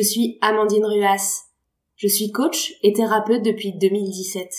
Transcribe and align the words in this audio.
Je 0.00 0.04
suis 0.06 0.38
Amandine 0.40 0.86
Ruas. 0.86 1.42
Je 1.96 2.08
suis 2.08 2.32
coach 2.32 2.72
et 2.82 2.94
thérapeute 2.94 3.42
depuis 3.42 3.74
2017. 3.74 4.50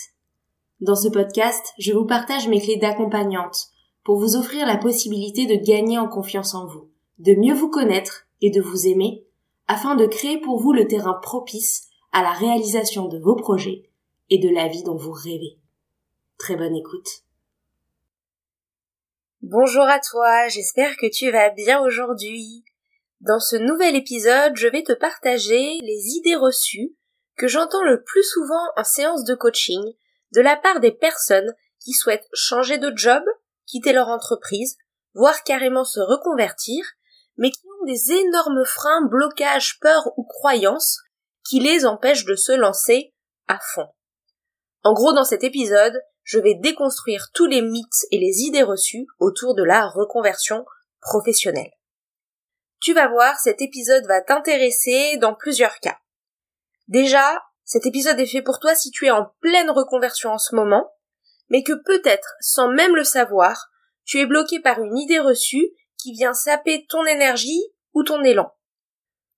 Dans 0.82 0.96
ce 0.96 1.08
podcast, 1.08 1.74
je 1.80 1.94
vous 1.94 2.06
partage 2.06 2.48
mes 2.48 2.62
clés 2.62 2.78
d'accompagnante 2.78 3.70
pour 4.04 4.20
vous 4.20 4.36
offrir 4.36 4.68
la 4.68 4.78
possibilité 4.78 5.48
de 5.48 5.56
gagner 5.56 5.98
en 5.98 6.08
confiance 6.08 6.54
en 6.54 6.68
vous, 6.68 6.92
de 7.18 7.34
mieux 7.34 7.56
vous 7.56 7.72
connaître 7.72 8.28
et 8.42 8.52
de 8.52 8.62
vous 8.62 8.86
aimer, 8.86 9.26
afin 9.68 9.96
de 9.96 10.06
créer 10.06 10.40
pour 10.40 10.60
vous 10.60 10.74
le 10.74 10.88
terrain 10.88 11.18
propice 11.24 11.88
à 12.12 12.22
la 12.22 12.34
réalisation 12.34 13.08
de 13.08 13.18
vos 13.18 13.36
projets 13.36 13.90
et 14.30 14.38
de 14.38 14.50
la 14.50 14.68
vie 14.68 14.84
dont 14.84 14.96
vous 14.96 15.12
rêvez. 15.12 15.58
Très 16.38 16.56
bonne 16.56 16.76
écoute. 16.76 17.24
Bonjour 19.42 19.86
à 19.86 20.00
toi, 20.00 20.50
j'espère 20.50 20.98
que 20.98 21.10
tu 21.12 21.32
vas 21.32 21.50
bien 21.50 21.82
aujourd'hui. 21.82 22.64
Dans 23.22 23.40
ce 23.40 23.56
nouvel 23.56 23.96
épisode, 23.96 24.56
je 24.56 24.68
vais 24.68 24.82
te 24.82 24.94
partager 24.94 25.78
les 25.84 26.08
idées 26.18 26.36
reçues 26.36 26.96
que 27.38 27.48
j'entends 27.48 27.84
le 27.84 28.02
plus 28.02 28.24
souvent 28.24 28.64
en 28.76 28.84
séance 28.84 29.24
de 29.26 29.36
coaching 29.36 29.80
de 30.34 30.42
la 30.42 30.56
part 30.56 30.80
des 30.80 30.92
personnes 30.92 31.54
qui 31.80 31.92
souhaitent 31.92 32.28
changer 32.34 32.80
de 32.80 32.92
job, 32.96 33.22
quitter 33.68 33.94
leur 33.94 34.08
entreprise, 34.08 34.76
voire 35.14 35.44
carrément 35.44 35.86
se 35.86 36.00
reconvertir, 36.00 36.84
mais 37.38 37.52
qui 37.52 37.62
ont 37.80 37.86
des 37.86 38.12
énormes 38.12 38.66
freins, 38.66 39.06
blocages, 39.06 39.78
peurs 39.80 40.18
ou 40.18 40.24
croyances 40.24 40.98
qui 41.48 41.60
les 41.60 41.86
empêchent 41.86 42.26
de 42.26 42.36
se 42.36 42.54
lancer 42.54 43.14
à 43.48 43.60
fond. 43.60 43.90
En 44.82 44.94
gros, 44.94 45.14
dans 45.14 45.26
cet 45.26 45.44
épisode, 45.44 46.02
je 46.24 46.40
vais 46.40 46.56
déconstruire 46.56 47.28
tous 47.36 47.46
les 47.46 47.62
mythes 47.62 48.08
et 48.10 48.18
les 48.18 48.40
idées 48.48 48.64
reçues 48.64 49.06
autour 49.20 49.54
de 49.54 49.64
la 49.64 49.86
reconversion 49.86 50.66
professionnelle. 51.02 51.72
Tu 52.82 52.94
vas 52.94 53.08
voir, 53.08 53.40
cet 53.40 53.62
épisode 53.62 54.08
va 54.08 54.22
t'intéresser 54.22 55.18
dans 55.18 55.36
plusieurs 55.36 55.80
cas. 55.82 56.00
Déjà, 56.88 57.40
cet 57.64 57.86
épisode 57.86 58.20
est 58.20 58.26
fait 58.26 58.42
pour 58.42 58.60
toi 58.60 58.74
si 58.74 58.90
tu 58.90 59.06
es 59.06 59.12
en 59.12 59.28
pleine 59.40 59.70
reconversion 59.70 60.32
en 60.32 60.40
ce 60.40 60.56
moment, 60.56 60.92
mais 61.50 61.62
que 61.62 61.74
peut-être, 61.74 62.34
sans 62.40 62.70
même 62.70 62.96
le 62.96 63.04
savoir, 63.04 63.70
tu 64.04 64.20
es 64.20 64.26
bloqué 64.26 64.60
par 64.60 64.82
une 64.82 64.98
idée 64.98 65.20
reçue 65.20 65.70
qui 65.98 66.14
vient 66.14 66.34
saper 66.34 66.88
ton 66.90 67.06
énergie 67.06 67.62
ou 67.94 68.04
ton 68.04 68.24
élan. 68.24 68.52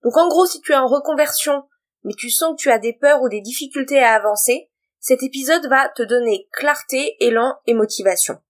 Donc 0.02 0.16
en 0.16 0.28
gros, 0.28 0.46
si 0.46 0.62
tu 0.62 0.72
es 0.72 0.76
en 0.76 0.86
reconversion, 0.86 1.64
mais 2.02 2.14
tu 2.14 2.30
sens 2.30 2.56
que 2.56 2.62
tu 2.62 2.70
as 2.70 2.78
des 2.78 2.94
peurs 2.94 3.20
ou 3.20 3.28
des 3.28 3.42
difficultés 3.42 4.02
à 4.02 4.14
avancer, 4.14 4.70
cet 5.00 5.22
épisode 5.22 5.68
va 5.68 5.90
te 5.90 6.02
donner 6.02 6.48
clarté, 6.50 7.14
élan 7.20 7.58
et 7.66 7.74
motivation. 7.74 8.40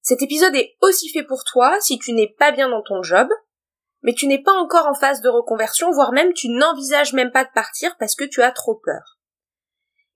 Cet 0.00 0.22
épisode 0.22 0.56
est 0.56 0.78
aussi 0.80 1.10
fait 1.10 1.22
pour 1.22 1.44
toi 1.44 1.76
si 1.82 1.98
tu 1.98 2.14
n'es 2.14 2.34
pas 2.38 2.50
bien 2.50 2.70
dans 2.70 2.82
ton 2.82 3.02
job, 3.02 3.28
mais 4.02 4.14
tu 4.14 4.26
n'es 4.26 4.42
pas 4.42 4.52
encore 4.52 4.86
en 4.86 4.94
phase 4.94 5.20
de 5.20 5.28
reconversion, 5.28 5.90
voire 5.90 6.12
même 6.12 6.32
tu 6.32 6.48
n'envisages 6.48 7.12
même 7.12 7.32
pas 7.32 7.44
de 7.44 7.52
partir 7.52 7.96
parce 7.98 8.14
que 8.14 8.24
tu 8.24 8.42
as 8.42 8.52
trop 8.52 8.76
peur. 8.76 9.18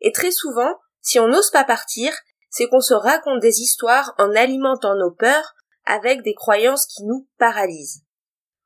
Et 0.00 0.12
très 0.12 0.30
souvent, 0.30 0.78
si 1.00 1.18
on 1.18 1.28
n'ose 1.28 1.50
pas 1.50 1.64
partir, 1.64 2.12
c'est 2.50 2.68
qu'on 2.68 2.80
se 2.80 2.94
raconte 2.94 3.40
des 3.40 3.60
histoires 3.60 4.14
en 4.18 4.34
alimentant 4.34 4.94
nos 4.94 5.10
peurs 5.10 5.54
avec 5.84 6.22
des 6.22 6.34
croyances 6.34 6.86
qui 6.86 7.02
nous 7.04 7.28
paralysent. 7.38 8.04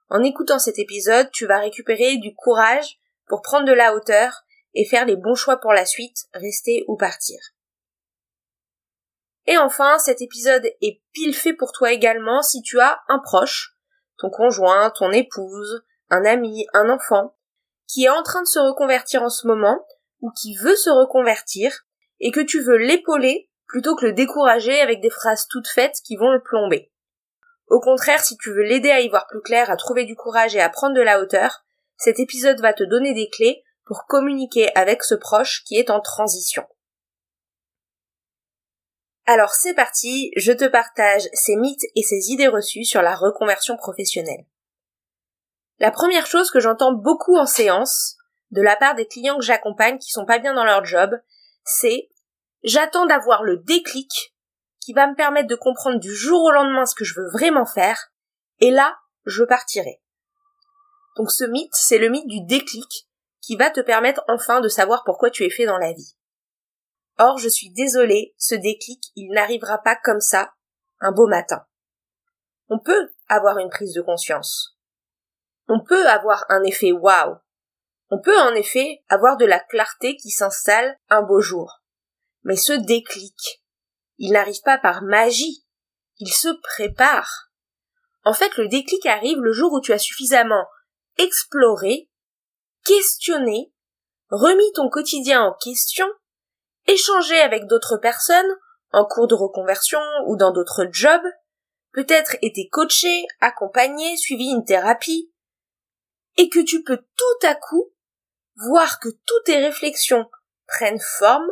En 0.08 0.22
écoutant 0.22 0.58
cet 0.58 0.78
épisode, 0.78 1.30
tu 1.32 1.46
vas 1.46 1.58
récupérer 1.58 2.16
du 2.18 2.34
courage 2.34 2.98
pour 3.26 3.42
prendre 3.42 3.66
de 3.66 3.72
la 3.72 3.94
hauteur 3.94 4.42
et 4.74 4.84
faire 4.84 5.06
les 5.06 5.16
bons 5.16 5.34
choix 5.34 5.58
pour 5.58 5.72
la 5.72 5.86
suite, 5.86 6.26
rester 6.34 6.84
ou 6.88 6.96
partir. 6.96 7.38
Et 9.46 9.56
enfin, 9.56 9.98
cet 9.98 10.20
épisode 10.20 10.66
est 10.82 11.00
pile 11.12 11.34
fait 11.34 11.54
pour 11.54 11.72
toi 11.72 11.92
également 11.92 12.42
si 12.42 12.62
tu 12.62 12.80
as 12.80 13.00
un 13.08 13.18
proche 13.18 13.75
ton 14.18 14.30
conjoint, 14.30 14.90
ton 14.90 15.12
épouse, 15.12 15.84
un 16.10 16.24
ami, 16.24 16.66
un 16.72 16.88
enfant, 16.88 17.34
qui 17.86 18.04
est 18.04 18.10
en 18.10 18.22
train 18.22 18.42
de 18.42 18.46
se 18.46 18.58
reconvertir 18.58 19.22
en 19.22 19.28
ce 19.28 19.46
moment, 19.46 19.84
ou 20.20 20.30
qui 20.30 20.56
veut 20.56 20.76
se 20.76 20.90
reconvertir, 20.90 21.84
et 22.20 22.30
que 22.30 22.40
tu 22.40 22.60
veux 22.60 22.76
l'épauler 22.76 23.50
plutôt 23.66 23.96
que 23.96 24.06
le 24.06 24.12
décourager 24.12 24.80
avec 24.80 25.00
des 25.00 25.10
phrases 25.10 25.46
toutes 25.48 25.68
faites 25.68 26.00
qui 26.04 26.16
vont 26.16 26.30
le 26.30 26.42
plomber. 26.42 26.92
Au 27.68 27.80
contraire, 27.80 28.22
si 28.22 28.36
tu 28.36 28.52
veux 28.52 28.62
l'aider 28.62 28.90
à 28.90 29.00
y 29.00 29.08
voir 29.08 29.26
plus 29.26 29.40
clair, 29.40 29.70
à 29.70 29.76
trouver 29.76 30.04
du 30.04 30.14
courage 30.14 30.54
et 30.54 30.60
à 30.60 30.68
prendre 30.68 30.94
de 30.94 31.02
la 31.02 31.20
hauteur, 31.20 31.64
cet 31.96 32.20
épisode 32.20 32.60
va 32.60 32.72
te 32.72 32.84
donner 32.84 33.12
des 33.12 33.28
clés 33.28 33.64
pour 33.84 34.06
communiquer 34.06 34.74
avec 34.76 35.02
ce 35.02 35.14
proche 35.14 35.64
qui 35.64 35.76
est 35.76 35.90
en 35.90 36.00
transition. 36.00 36.64
Alors 39.26 39.54
c'est 39.54 39.74
parti, 39.74 40.30
je 40.36 40.52
te 40.52 40.64
partage 40.66 41.28
ces 41.32 41.56
mythes 41.56 41.84
et 41.96 42.02
ces 42.02 42.30
idées 42.30 42.46
reçues 42.46 42.84
sur 42.84 43.02
la 43.02 43.16
reconversion 43.16 43.76
professionnelle. 43.76 44.46
La 45.80 45.90
première 45.90 46.26
chose 46.26 46.50
que 46.50 46.60
j'entends 46.60 46.92
beaucoup 46.92 47.36
en 47.36 47.46
séance, 47.46 48.16
de 48.52 48.62
la 48.62 48.76
part 48.76 48.94
des 48.94 49.06
clients 49.06 49.36
que 49.36 49.44
j'accompagne 49.44 49.98
qui 49.98 50.10
sont 50.10 50.24
pas 50.24 50.38
bien 50.38 50.54
dans 50.54 50.64
leur 50.64 50.84
job, 50.84 51.10
c'est 51.64 52.08
j'attends 52.62 53.06
d'avoir 53.06 53.42
le 53.42 53.56
déclic 53.56 54.34
qui 54.80 54.92
va 54.92 55.08
me 55.08 55.16
permettre 55.16 55.48
de 55.48 55.56
comprendre 55.56 55.98
du 55.98 56.14
jour 56.14 56.44
au 56.44 56.52
lendemain 56.52 56.86
ce 56.86 56.94
que 56.94 57.04
je 57.04 57.14
veux 57.14 57.28
vraiment 57.32 57.66
faire, 57.66 58.12
et 58.60 58.70
là, 58.70 58.96
je 59.24 59.42
partirai. 59.42 60.00
Donc 61.16 61.32
ce 61.32 61.42
mythe, 61.42 61.74
c'est 61.74 61.98
le 61.98 62.08
mythe 62.08 62.28
du 62.28 62.42
déclic 62.42 63.08
qui 63.40 63.56
va 63.56 63.70
te 63.70 63.80
permettre 63.80 64.22
enfin 64.28 64.60
de 64.60 64.68
savoir 64.68 65.02
pourquoi 65.04 65.30
tu 65.30 65.44
es 65.44 65.50
fait 65.50 65.66
dans 65.66 65.78
la 65.78 65.92
vie. 65.92 66.14
Or, 67.18 67.38
je 67.38 67.48
suis 67.48 67.70
désolée, 67.70 68.34
ce 68.36 68.54
déclic, 68.54 69.02
il 69.14 69.30
n'arrivera 69.32 69.78
pas 69.78 69.96
comme 69.96 70.20
ça, 70.20 70.52
un 71.00 71.12
beau 71.12 71.26
matin. 71.26 71.64
On 72.68 72.78
peut 72.78 73.08
avoir 73.28 73.58
une 73.58 73.70
prise 73.70 73.94
de 73.94 74.02
conscience. 74.02 74.76
On 75.68 75.82
peut 75.82 76.06
avoir 76.08 76.44
un 76.48 76.62
effet 76.62 76.92
waouh. 76.92 77.36
On 78.10 78.20
peut 78.20 78.38
en 78.38 78.54
effet 78.54 79.02
avoir 79.08 79.36
de 79.36 79.46
la 79.46 79.60
clarté 79.60 80.16
qui 80.16 80.30
s'installe 80.30 80.96
un 81.08 81.22
beau 81.22 81.40
jour. 81.40 81.82
Mais 82.44 82.56
ce 82.56 82.72
déclic, 82.72 83.64
il 84.18 84.32
n'arrive 84.32 84.60
pas 84.62 84.78
par 84.78 85.02
magie. 85.02 85.64
Il 86.18 86.32
se 86.32 86.48
prépare. 86.62 87.50
En 88.24 88.32
fait, 88.32 88.56
le 88.56 88.68
déclic 88.68 89.04
arrive 89.06 89.38
le 89.40 89.52
jour 89.52 89.72
où 89.72 89.80
tu 89.80 89.92
as 89.92 89.98
suffisamment 89.98 90.66
exploré, 91.18 92.10
questionné, 92.84 93.72
remis 94.30 94.72
ton 94.74 94.88
quotidien 94.88 95.42
en 95.42 95.54
question 95.54 96.06
échanger 96.86 97.40
avec 97.40 97.66
d'autres 97.66 97.96
personnes 97.96 98.56
en 98.92 99.04
cours 99.04 99.26
de 99.26 99.34
reconversion 99.34 100.00
ou 100.26 100.36
dans 100.36 100.52
d'autres 100.52 100.86
jobs, 100.90 101.26
peut-être 101.92 102.36
été 102.42 102.68
coaché, 102.68 103.26
accompagné, 103.40 104.16
suivi 104.16 104.46
une 104.46 104.64
thérapie, 104.64 105.32
et 106.36 106.48
que 106.48 106.60
tu 106.60 106.82
peux 106.82 106.98
tout 106.98 107.46
à 107.46 107.54
coup 107.54 107.92
voir 108.56 109.00
que 109.00 109.08
toutes 109.08 109.44
tes 109.44 109.58
réflexions 109.58 110.28
prennent 110.66 111.00
forme 111.00 111.50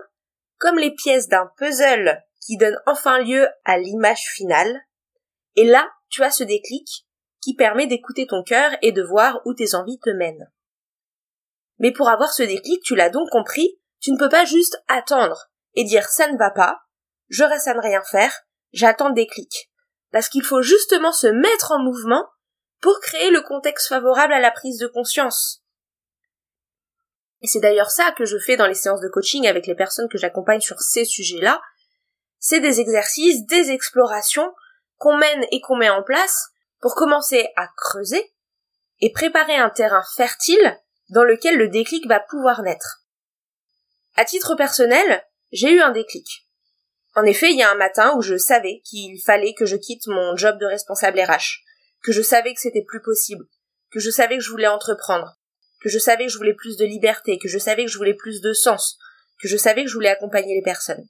comme 0.58 0.78
les 0.78 0.94
pièces 0.94 1.28
d'un 1.28 1.50
puzzle 1.56 2.22
qui 2.40 2.56
donne 2.56 2.78
enfin 2.86 3.18
lieu 3.18 3.48
à 3.64 3.78
l'image 3.78 4.24
finale, 4.34 4.80
et 5.56 5.64
là 5.64 5.90
tu 6.08 6.22
as 6.22 6.30
ce 6.30 6.44
déclic 6.44 7.06
qui 7.40 7.54
permet 7.54 7.86
d'écouter 7.86 8.26
ton 8.26 8.42
cœur 8.42 8.70
et 8.82 8.92
de 8.92 9.02
voir 9.02 9.40
où 9.44 9.54
tes 9.54 9.74
envies 9.74 10.00
te 10.00 10.10
mènent. 10.10 10.50
Mais 11.78 11.92
pour 11.92 12.08
avoir 12.08 12.32
ce 12.32 12.42
déclic, 12.42 12.82
tu 12.82 12.94
l'as 12.94 13.10
donc 13.10 13.28
compris, 13.30 13.78
tu 14.04 14.12
ne 14.12 14.18
peux 14.18 14.28
pas 14.28 14.44
juste 14.44 14.76
attendre 14.86 15.48
et 15.72 15.82
dire 15.82 16.06
ça 16.10 16.30
ne 16.30 16.36
va 16.36 16.50
pas, 16.50 16.82
je 17.30 17.42
reste 17.42 17.68
à 17.68 17.74
ne 17.74 17.80
rien 17.80 18.02
faire, 18.10 18.42
j'attends 18.74 19.08
des 19.08 19.26
clics. 19.26 19.70
Parce 20.12 20.28
qu'il 20.28 20.44
faut 20.44 20.60
justement 20.60 21.10
se 21.10 21.26
mettre 21.26 21.72
en 21.72 21.82
mouvement 21.82 22.28
pour 22.82 23.00
créer 23.00 23.30
le 23.30 23.40
contexte 23.40 23.88
favorable 23.88 24.34
à 24.34 24.40
la 24.40 24.50
prise 24.50 24.76
de 24.78 24.88
conscience. 24.88 25.62
Et 27.40 27.46
c'est 27.46 27.60
d'ailleurs 27.60 27.90
ça 27.90 28.12
que 28.12 28.26
je 28.26 28.36
fais 28.36 28.58
dans 28.58 28.66
les 28.66 28.74
séances 28.74 29.00
de 29.00 29.08
coaching 29.08 29.46
avec 29.46 29.66
les 29.66 29.74
personnes 29.74 30.10
que 30.10 30.18
j'accompagne 30.18 30.60
sur 30.60 30.80
ces 30.80 31.06
sujets-là. 31.06 31.62
C'est 32.38 32.60
des 32.60 32.80
exercices, 32.80 33.46
des 33.46 33.70
explorations 33.70 34.52
qu'on 34.98 35.16
mène 35.16 35.46
et 35.50 35.62
qu'on 35.62 35.76
met 35.76 35.88
en 35.88 36.02
place 36.02 36.50
pour 36.82 36.94
commencer 36.94 37.48
à 37.56 37.68
creuser 37.74 38.34
et 39.00 39.12
préparer 39.12 39.56
un 39.56 39.70
terrain 39.70 40.04
fertile 40.14 40.78
dans 41.08 41.24
lequel 41.24 41.56
le 41.56 41.68
déclic 41.68 42.06
va 42.06 42.20
pouvoir 42.20 42.60
naître. 42.60 43.03
À 44.16 44.24
titre 44.24 44.54
personnel, 44.54 45.24
j'ai 45.50 45.72
eu 45.72 45.80
un 45.80 45.90
déclic. 45.90 46.46
En 47.16 47.24
effet, 47.24 47.50
il 47.50 47.58
y 47.58 47.62
a 47.62 47.70
un 47.70 47.76
matin 47.76 48.14
où 48.16 48.22
je 48.22 48.36
savais 48.36 48.80
qu'il 48.84 49.20
fallait 49.20 49.54
que 49.54 49.66
je 49.66 49.76
quitte 49.76 50.06
mon 50.06 50.36
job 50.36 50.58
de 50.58 50.66
responsable 50.66 51.20
RH, 51.20 51.62
que 52.02 52.12
je 52.12 52.22
savais 52.22 52.54
que 52.54 52.60
c'était 52.60 52.84
plus 52.84 53.02
possible, 53.02 53.44
que 53.90 53.98
je 53.98 54.10
savais 54.10 54.36
que 54.36 54.42
je 54.42 54.50
voulais 54.50 54.68
entreprendre, 54.68 55.36
que 55.80 55.88
je 55.88 55.98
savais 55.98 56.26
que 56.26 56.32
je 56.32 56.38
voulais 56.38 56.54
plus 56.54 56.76
de 56.76 56.84
liberté, 56.84 57.38
que 57.38 57.48
je 57.48 57.58
savais 57.58 57.84
que 57.84 57.90
je 57.90 57.98
voulais 57.98 58.14
plus 58.14 58.40
de 58.40 58.52
sens, 58.52 58.98
que 59.40 59.48
je 59.48 59.56
savais 59.56 59.82
que 59.82 59.90
je 59.90 59.94
voulais 59.94 60.10
accompagner 60.10 60.54
les 60.54 60.62
personnes. 60.62 61.08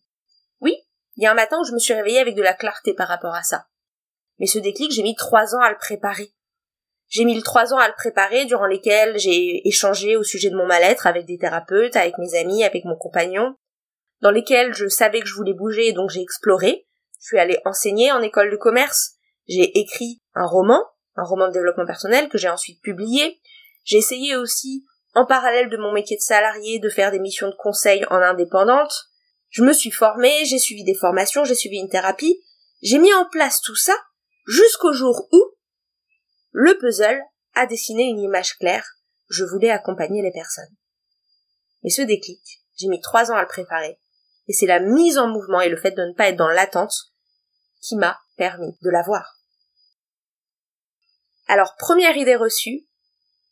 Oui, 0.61 0.77
il 1.17 1.25
y 1.25 1.27
a 1.27 1.31
un 1.31 1.35
matin 1.35 1.59
où 1.61 1.65
je 1.65 1.73
me 1.73 1.79
suis 1.79 1.95
réveillée 1.95 2.21
avec 2.21 2.35
de 2.35 2.43
la 2.43 2.55
clarté 2.55 2.95
par 2.95 3.09
rapport 3.09 3.35
à 3.35 3.43
ça. 3.43 3.67
Mais 4.39 4.47
ce 4.47 4.59
déclic, 4.59 4.93
j'ai 4.93 5.03
mis 5.03 5.15
trois 5.15 5.55
ans 5.55 5.61
à 5.61 5.71
le 5.71 5.79
préparer. 5.79 6.33
J'ai 7.15 7.25
mis 7.25 7.41
trois 7.45 7.73
ans 7.73 7.79
à 7.79 7.87
le 7.87 7.95
préparer, 7.95 8.45
durant 8.45 8.67
lesquels 8.67 9.17
j'ai 9.21 9.69
échangé 9.69 10.17
au 10.17 10.25
sujet 10.25 10.51
de 10.51 10.57
mon 10.57 10.67
mal-être 10.67 11.07
avec 11.07 11.27
des 11.27 11.39
thérapeutes, 11.39 11.95
avec 11.95 12.19
mes 12.19 12.35
amis, 12.35 12.65
avec 12.65 12.85
mon 12.85 12.97
compagnon, 12.97 13.55
dans 14.21 14.33
lesquels 14.33 14.75
je 14.75 14.89
savais 14.89 15.21
que 15.21 15.29
je 15.29 15.35
voulais 15.35 15.55
bouger 15.55 15.93
donc 15.93 16.11
j'ai 16.11 16.23
exploré. 16.23 16.89
Je 17.21 17.27
suis 17.27 17.39
allée 17.39 17.61
enseigner 17.65 18.11
en 18.11 18.21
école 18.21 18.51
de 18.51 18.57
commerce. 18.57 19.13
J'ai 19.47 19.79
écrit 19.79 20.23
un 20.35 20.45
roman, 20.45 20.83
un 21.15 21.23
roman 21.23 21.47
de 21.47 21.53
développement 21.53 21.87
personnel 21.87 22.29
que 22.29 22.37
j'ai 22.37 22.49
ensuite 22.49 22.83
publié. 22.83 23.39
J'ai 23.85 23.99
essayé 23.99 24.35
aussi, 24.35 24.85
en 25.15 25.25
parallèle 25.25 25.71
de 25.71 25.77
mon 25.77 25.93
métier 25.93 26.17
de 26.17 26.21
salarié, 26.21 26.81
de 26.81 26.89
faire 26.89 27.13
des 27.13 27.21
missions 27.21 27.49
de 27.49 27.55
conseil 27.57 28.05
en 28.11 28.17
indépendante. 28.17 29.05
Je 29.51 29.63
me 29.63 29.73
suis 29.73 29.93
formée, 29.93 30.45
j'ai 30.47 30.59
suivi 30.59 30.83
des 30.83 30.97
formations, 30.97 31.45
j'ai 31.45 31.55
suivi 31.55 31.77
une 31.77 31.89
thérapie. 31.89 32.43
J'ai 32.83 32.99
mis 32.99 33.15
en 33.15 33.27
place 33.27 33.61
tout 33.61 33.77
ça 33.77 33.95
jusqu'au 34.49 34.93
jour 34.93 35.29
où 35.31 35.54
le 36.57 36.79
puzzle 36.79 37.21
a 37.55 37.67
dessiné 37.67 38.05
une 38.05 38.21
image 38.21 38.57
claire. 38.59 38.87
Je 39.29 39.45
voulais 39.45 39.71
accompagner 39.71 40.23
les 40.23 40.31
personnes. 40.31 40.73
Et 41.83 41.91
ce 41.91 42.01
déclic, 42.01 42.41
j'ai 42.79 42.87
mis 42.87 43.01
trois 43.01 43.33
ans 43.33 43.37
à 43.37 43.43
le 43.43 43.49
préparer. 43.49 43.99
Et 44.47 44.53
c'est 44.53 44.67
la 44.67 44.79
mise 44.79 45.19
en 45.19 45.27
mouvement 45.27 45.61
et 45.61 45.69
le 45.69 45.77
fait 45.77 45.91
de 45.91 46.03
ne 46.03 46.13
pas 46.13 46.29
être 46.29 46.37
dans 46.37 46.49
l'attente 46.49 46.95
qui 47.81 47.97
m'a 47.97 48.21
permis 48.37 48.79
de 48.83 48.91
l'avoir. 48.91 49.41
Alors, 51.49 51.75
première 51.77 52.17
idée 52.17 52.37
reçue, 52.37 52.87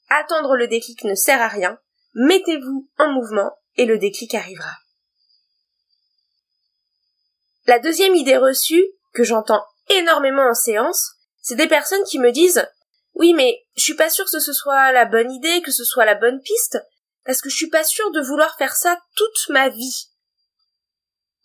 attendre 0.09 0.57
le 0.57 0.69
déclic 0.69 1.03
ne 1.03 1.17
sert 1.17 1.43
à 1.43 1.49
rien, 1.49 1.79
mettez-vous 2.15 2.89
en 2.99 3.11
mouvement 3.11 3.51
et 3.75 3.85
le 3.85 3.99
déclic 3.99 4.33
arrivera. 4.35 4.77
La 7.67 7.81
deuxième 7.81 8.15
idée 8.15 8.37
reçue, 8.37 8.85
que 9.13 9.25
j'entends 9.25 9.65
énormément 9.91 10.49
en 10.49 10.55
séance, 10.55 11.17
c'est 11.41 11.57
des 11.57 11.69
personnes 11.69 12.05
qui 12.05 12.21
me 12.21 12.31
disent 12.31 12.65
oui, 13.15 13.35
mais 13.35 13.65
je 13.77 13.83
suis 13.83 13.97
pas 13.97 14.11
sûre 14.11 14.25
que 14.25 14.41
ce 14.41 14.53
soit 14.53 14.93
la 14.93 15.05
bonne 15.05 15.31
idée, 15.31 15.63
que 15.63 15.73
ce 15.73 15.85
soit 15.85 16.05
la 16.05 16.15
bonne 16.15 16.41
piste, 16.41 16.79
parce 17.25 17.41
que 17.41 17.51
je 17.51 17.57
suis 17.57 17.69
pas 17.69 17.85
sûre 17.85 18.11
de 18.13 18.21
vouloir 18.21 18.57
faire 18.57 18.75
ça 18.75 18.99
toute 19.17 19.49
ma 19.51 19.69
vie. 19.69 20.09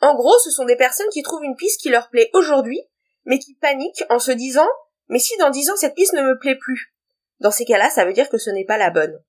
En 0.02 0.16
gros, 0.16 0.38
ce 0.44 0.52
sont 0.52 0.66
des 0.66 0.78
personnes 0.78 1.10
qui 1.12 1.24
trouvent 1.24 1.44
une 1.44 1.56
piste 1.56 1.82
qui 1.82 1.90
leur 1.90 2.10
plaît 2.10 2.30
aujourd'hui, 2.34 2.82
mais 3.26 3.40
qui 3.40 3.56
paniquent 3.56 4.04
en 4.10 4.20
se 4.20 4.32
disant 4.32 4.68
mais 5.10 5.20
si 5.20 5.38
dans 5.38 5.50
dix 5.50 5.70
ans 5.70 5.76
cette 5.76 5.96
piste 5.96 6.14
ne 6.14 6.22
me 6.22 6.38
plaît 6.38 6.58
plus 6.58 6.94
Dans 7.40 7.52
ces 7.52 7.66
cas-là, 7.66 7.90
ça 7.90 8.06
veut 8.06 8.14
dire 8.14 8.30
que 8.30 8.38
ce 8.38 8.50
n'est 8.50 8.66
pas 8.66 8.78
la 8.78 8.90
bonne. 8.90 9.24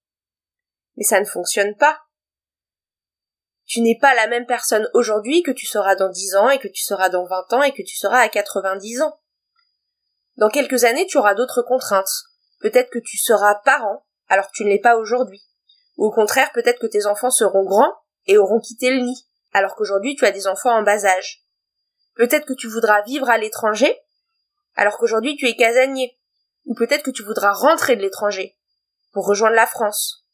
Mais 0.97 1.05
ça 1.05 1.21
ne 1.21 1.25
fonctionne 1.25 1.77
pas. 1.77 2.01
Tu 3.67 3.81
n'es 3.83 3.99
pas 4.01 4.15
la 4.15 4.27
même 4.27 4.47
personne 4.47 4.89
aujourd'hui 4.95 5.43
que 5.43 5.51
tu 5.51 5.67
seras 5.67 5.95
dans 5.95 6.09
dix 6.09 6.35
ans 6.35 6.49
et 6.49 6.59
que 6.59 6.69
tu 6.69 6.83
seras 6.83 7.11
dans 7.11 7.27
vingt 7.27 7.53
ans 7.53 7.63
et 7.63 7.73
que 7.73 7.83
tu 7.83 7.97
seras 7.97 8.21
à 8.21 8.29
quatre-vingt-dix 8.29 9.03
ans. 9.03 9.15
Dans 10.39 10.51
quelques 10.51 10.85
années, 10.85 11.07
tu 11.09 11.19
auras 11.19 11.35
d'autres 11.35 11.63
contraintes. 11.63 12.23
Peut-être 12.61 12.91
que 12.91 13.01
tu 13.01 13.19
seras 13.19 13.57
parent 13.57 14.07
alors 14.29 14.47
que 14.47 14.53
tu 14.55 14.65
ne 14.65 14.69
l'es 14.69 14.79
pas 14.79 14.97
aujourd'hui. 14.97 15.43
Ou 15.97 16.07
au 16.07 16.13
contraire, 16.13 16.53
peut-être 16.53 16.79
que 16.79 16.87
tes 16.87 17.07
enfants 17.07 17.33
seront 17.33 17.65
grands 17.65 17.93
et 18.27 18.39
auront 18.39 18.61
quitté 18.61 18.91
le 18.91 19.01
nid 19.01 19.27
alors 19.53 19.75
qu'aujourd'hui 19.75 20.15
tu 20.15 20.25
as 20.25 20.31
des 20.31 20.47
enfants 20.47 20.71
en 20.71 20.83
bas 20.83 21.05
âge. 21.05 21.43
Peut-être 22.15 22.47
que 22.47 22.53
tu 22.53 22.69
voudras 22.69 23.03
vivre 23.03 23.29
à 23.29 23.37
l'étranger 23.37 23.99
alors 24.77 24.97
qu'aujourd'hui 24.99 25.35
tu 25.35 25.49
es 25.49 25.57
casanier. 25.57 26.17
Ou 26.67 26.75
peut-être 26.75 27.03
que 27.03 27.11
tu 27.11 27.25
voudras 27.25 27.53
rentrer 27.53 27.97
de 27.97 28.03
l'étranger, 28.03 28.57
pour 29.13 29.27
rejoindre 29.27 29.57
la 29.57 29.67
France. 29.67 30.25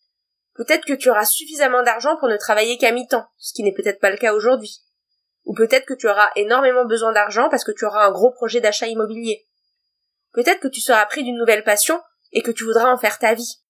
Peut-être 0.55 0.85
que 0.85 0.93
tu 0.93 1.09
auras 1.09 1.25
suffisamment 1.25 1.83
d'argent 1.83 2.19
pour 2.19 2.29
ne 2.29 2.37
travailler 2.37 2.77
qu'à 2.77 2.93
mi-temps, 2.93 3.27
ce 3.39 3.55
qui 3.55 3.63
n'est 3.63 3.73
peut-être 3.73 4.01
pas 4.01 4.11
le 4.11 4.19
cas 4.19 4.35
aujourd'hui. 4.35 4.83
Ou 5.45 5.55
peut-être 5.55 5.87
que 5.87 5.95
tu 5.95 6.09
auras 6.09 6.31
énormément 6.37 6.85
besoin 6.85 7.13
d'argent 7.13 7.49
parce 7.49 7.65
que 7.65 7.73
tu 7.73 7.87
auras 7.87 8.05
un 8.05 8.13
gros 8.13 8.33
projet 8.33 8.61
d'achat 8.61 8.87
immobilier. 8.87 9.47
Peut-être 10.35 10.61
que 10.61 10.69
tu 10.69 10.81
seras 10.81 11.07
pris 11.07 11.23
d'une 11.23 11.39
nouvelle 11.39 11.65
passion 11.65 12.01
et 12.33 12.43
que 12.43 12.51
tu 12.51 12.65
voudras 12.65 12.93
en 12.93 12.99
faire 12.99 13.19
ta 13.19 13.35
vie. 13.35 13.63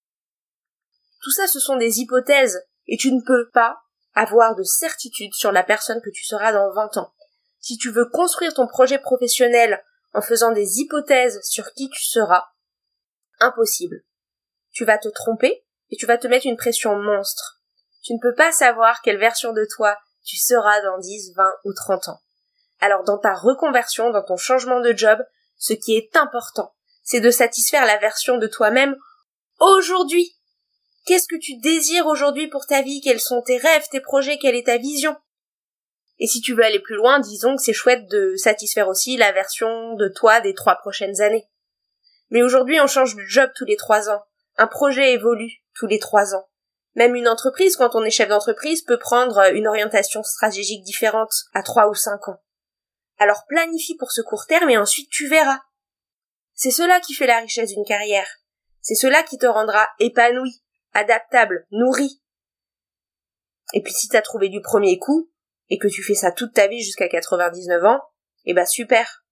Tout 1.23 1.31
ça, 1.31 1.47
ce 1.47 1.61
sont 1.61 1.77
des 1.77 2.01
hypothèses, 2.01 2.67
et 2.87 2.97
tu 2.97 3.13
ne 3.13 3.21
peux 3.21 3.49
pas 3.51 3.79
avoir 4.15 4.55
de 4.55 4.63
certitude 4.63 5.35
sur 5.35 5.53
la 5.53 5.63
personne 5.63 6.01
que 6.03 6.11
tu 6.11 6.25
seras 6.25 6.53
dans 6.53 6.73
20 6.73 6.97
ans. 6.99 7.13
Si 7.61 7.79
tu 7.79 7.91
veux 7.91 8.07
construire 8.07 8.55
ton 8.55 8.67
projet 8.67 8.99
professionnel 8.99 9.83
en 10.13 10.23
faisant 10.23 10.53
des 10.53 10.81
hypothèses 10.81 11.41
sur 11.43 11.73
qui 11.73 11.91
tu 11.91 12.05
seras, 12.05 12.45
impossible. 13.41 14.03
Tu 14.73 14.85
vas 14.85 14.99
te 14.99 15.09
tromper 15.09 15.65
et 15.91 15.97
tu 15.97 16.07
vas 16.07 16.19
te 16.19 16.27
mettre 16.27 16.47
une 16.47 16.57
pression 16.57 16.97
monstre. 16.97 17.61
Tu 18.03 18.15
ne 18.15 18.21
peux 18.21 18.35
pas 18.35 18.53
savoir 18.53 19.01
quelle 19.03 19.19
version 19.19 19.53
de 19.53 19.67
toi 19.77 19.99
tu 20.25 20.37
seras 20.37 20.81
dans 20.83 20.99
10, 20.99 21.35
20 21.37 21.53
ou 21.65 21.73
30 21.73 22.09
ans. 22.09 22.21
Alors 22.81 23.03
dans 23.05 23.19
ta 23.19 23.35
reconversion, 23.35 24.11
dans 24.11 24.23
ton 24.23 24.37
changement 24.37 24.81
de 24.81 24.93
job, 24.93 25.19
ce 25.57 25.73
qui 25.73 25.97
est 25.97 26.17
important, 26.17 26.75
c'est 27.03 27.21
de 27.21 27.31
satisfaire 27.31 27.87
la 27.87 27.99
version 27.99 28.39
de 28.39 28.47
toi-même 28.47 28.97
aujourd'hui. 29.61 30.37
Qu'est-ce 31.07 31.29
que 31.29 31.39
tu 31.39 31.57
désires 31.59 32.07
aujourd'hui 32.07 32.49
pour 32.49 32.67
ta 32.67 32.83
vie? 32.83 33.01
Quels 33.03 33.21
sont 33.21 33.43
tes 33.43 33.59
rêves, 33.59 33.89
tes 33.91 34.01
projets? 34.01 34.39
Quelle 34.39 34.55
est 34.55 34.67
ta 34.67 34.79
vision? 34.79 35.17
Et 36.19 36.27
si 36.27 36.41
tu 36.41 36.55
veux 36.55 36.65
aller 36.65 36.81
plus 36.81 36.95
loin, 36.95 37.19
disons 37.19 37.57
que 37.57 37.63
c'est 37.63 37.73
chouette 37.73 38.07
de 38.09 38.37
satisfaire 38.37 38.89
aussi 38.89 39.17
la 39.17 39.33
version 39.33 39.95
de 39.95 40.09
toi 40.09 40.41
des 40.41 40.55
trois 40.55 40.77
prochaines 40.77 41.21
années. 41.21 41.47
Mais 42.31 42.43
aujourd'hui, 42.43 42.81
on 42.81 42.87
change 42.87 43.17
de 43.17 43.23
job 43.23 43.51
tous 43.55 43.65
les 43.65 43.77
trois 43.77 44.09
ans. 44.09 44.23
Un 44.57 44.67
projet 44.67 45.13
évolue 45.13 45.53
tous 45.75 45.87
les 45.87 45.99
trois 45.99 46.35
ans. 46.35 46.47
Même 46.95 47.17
une 47.17 47.29
entreprise, 47.29 47.77
quand 47.77 47.97
on 47.97 48.05
est 48.05 48.11
chef 48.11 48.29
d'entreprise, 48.29 48.83
peut 48.83 48.99
prendre 48.99 49.53
une 49.53 49.67
orientation 49.67 50.23
stratégique 50.23 50.85
différente 50.85 51.33
à 51.53 51.63
trois 51.63 51.89
ou 51.89 51.95
cinq 51.95 52.29
ans. 52.29 52.41
Alors 53.19 53.45
planifie 53.49 53.97
pour 53.97 54.13
ce 54.13 54.21
court 54.21 54.47
terme 54.47 54.71
et 54.71 54.79
ensuite 54.79 55.11
tu 55.11 55.29
verras. 55.29 55.61
C'est 56.55 56.71
cela 56.71 57.01
qui 57.01 57.15
fait 57.15 57.27
la 57.27 57.41
richesse 57.41 57.73
d'une 57.73 57.85
carrière. 57.85 58.29
C'est 58.81 58.95
cela 58.95 59.23
qui 59.23 59.39
te 59.39 59.47
rendra 59.47 59.89
épanoui, 59.99 60.63
adaptable, 60.93 61.67
nourri. 61.71 62.21
Et 63.73 63.83
puis 63.83 63.93
si 63.93 64.09
t'as 64.09 64.23
trouvé 64.23 64.49
du 64.49 64.61
premier 64.61 64.99
coup, 64.99 65.31
et 65.71 65.79
que 65.79 65.89
tu 65.89 66.03
fais 66.03 66.15
ça 66.15 66.31
toute 66.31 66.53
ta 66.53 66.67
vie 66.67 66.83
jusqu'à 66.83 67.09
99 67.09 67.85
ans, 67.85 68.01
eh 68.45 68.55
ben 68.55 68.67
super. 68.67 69.25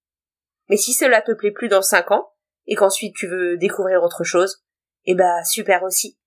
Mais 0.69 0.77
si 0.77 0.93
cela 0.93 1.21
te 1.21 1.31
plaît 1.31 1.51
plus 1.51 1.67
dans 1.67 1.81
5 1.81 2.11
ans, 2.11 2.31
et 2.65 2.75
qu'ensuite 2.75 3.15
tu 3.15 3.27
veux 3.27 3.57
découvrir 3.57 4.01
autre 4.01 4.23
chose, 4.23 4.63
eh 5.05 5.15
ben 5.15 5.43
super 5.43 5.83
aussi. 5.83 6.17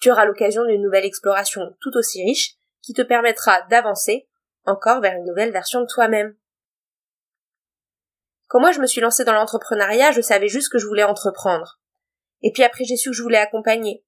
Tu 0.00 0.10
auras 0.10 0.24
l'occasion 0.24 0.64
d'une 0.64 0.82
nouvelle 0.82 1.04
exploration 1.04 1.76
tout 1.80 1.94
aussi 1.94 2.22
riche 2.24 2.54
qui 2.82 2.94
te 2.94 3.02
permettra 3.02 3.62
d'avancer 3.68 4.28
encore 4.64 5.00
vers 5.00 5.14
une 5.14 5.26
nouvelle 5.26 5.52
version 5.52 5.80
de 5.80 5.86
toi-même. 5.86 6.34
Quand 8.50 8.60
moi 8.60 8.72
je 8.72 8.80
me 8.80 8.86
suis 8.86 9.00
lancée 9.00 9.24
dans 9.24 9.32
l'entrepreneuriat, 9.32 10.12
je 10.12 10.20
savais 10.20 10.48
juste 10.48 10.70
que 10.70 10.78
je 10.78 10.86
voulais 10.86 11.04
entreprendre. 11.04 11.80
Et 12.42 12.52
puis 12.52 12.62
après 12.62 12.84
j'ai 12.84 12.96
su 12.96 13.08
que 13.08 13.16
je 13.16 13.22
voulais 13.22 13.38
accompagner. 13.38 14.04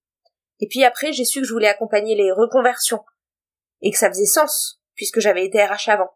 Et 0.60 0.68
puis 0.68 0.84
après 0.84 1.12
j'ai 1.12 1.24
su 1.24 1.40
que 1.40 1.46
je 1.46 1.52
voulais 1.54 1.68
accompagner 1.68 2.14
les 2.14 2.30
reconversions. 2.30 3.02
Et 3.80 3.90
que 3.90 3.96
ça 3.96 4.08
faisait 4.08 4.26
sens 4.26 4.82
puisque 4.94 5.20
j'avais 5.20 5.46
été 5.46 5.64
RH 5.64 5.88
avant. 5.88 6.10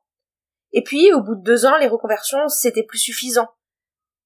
Et 0.73 0.83
puis, 0.83 1.13
au 1.13 1.23
bout 1.23 1.37
de 1.37 1.43
deux 1.43 1.67
ans, 1.67 1.77
les 1.79 1.89
reconversions, 1.89 2.49
c'était 2.49 2.83
plus 2.83 2.99
suffisant. 2.99 3.49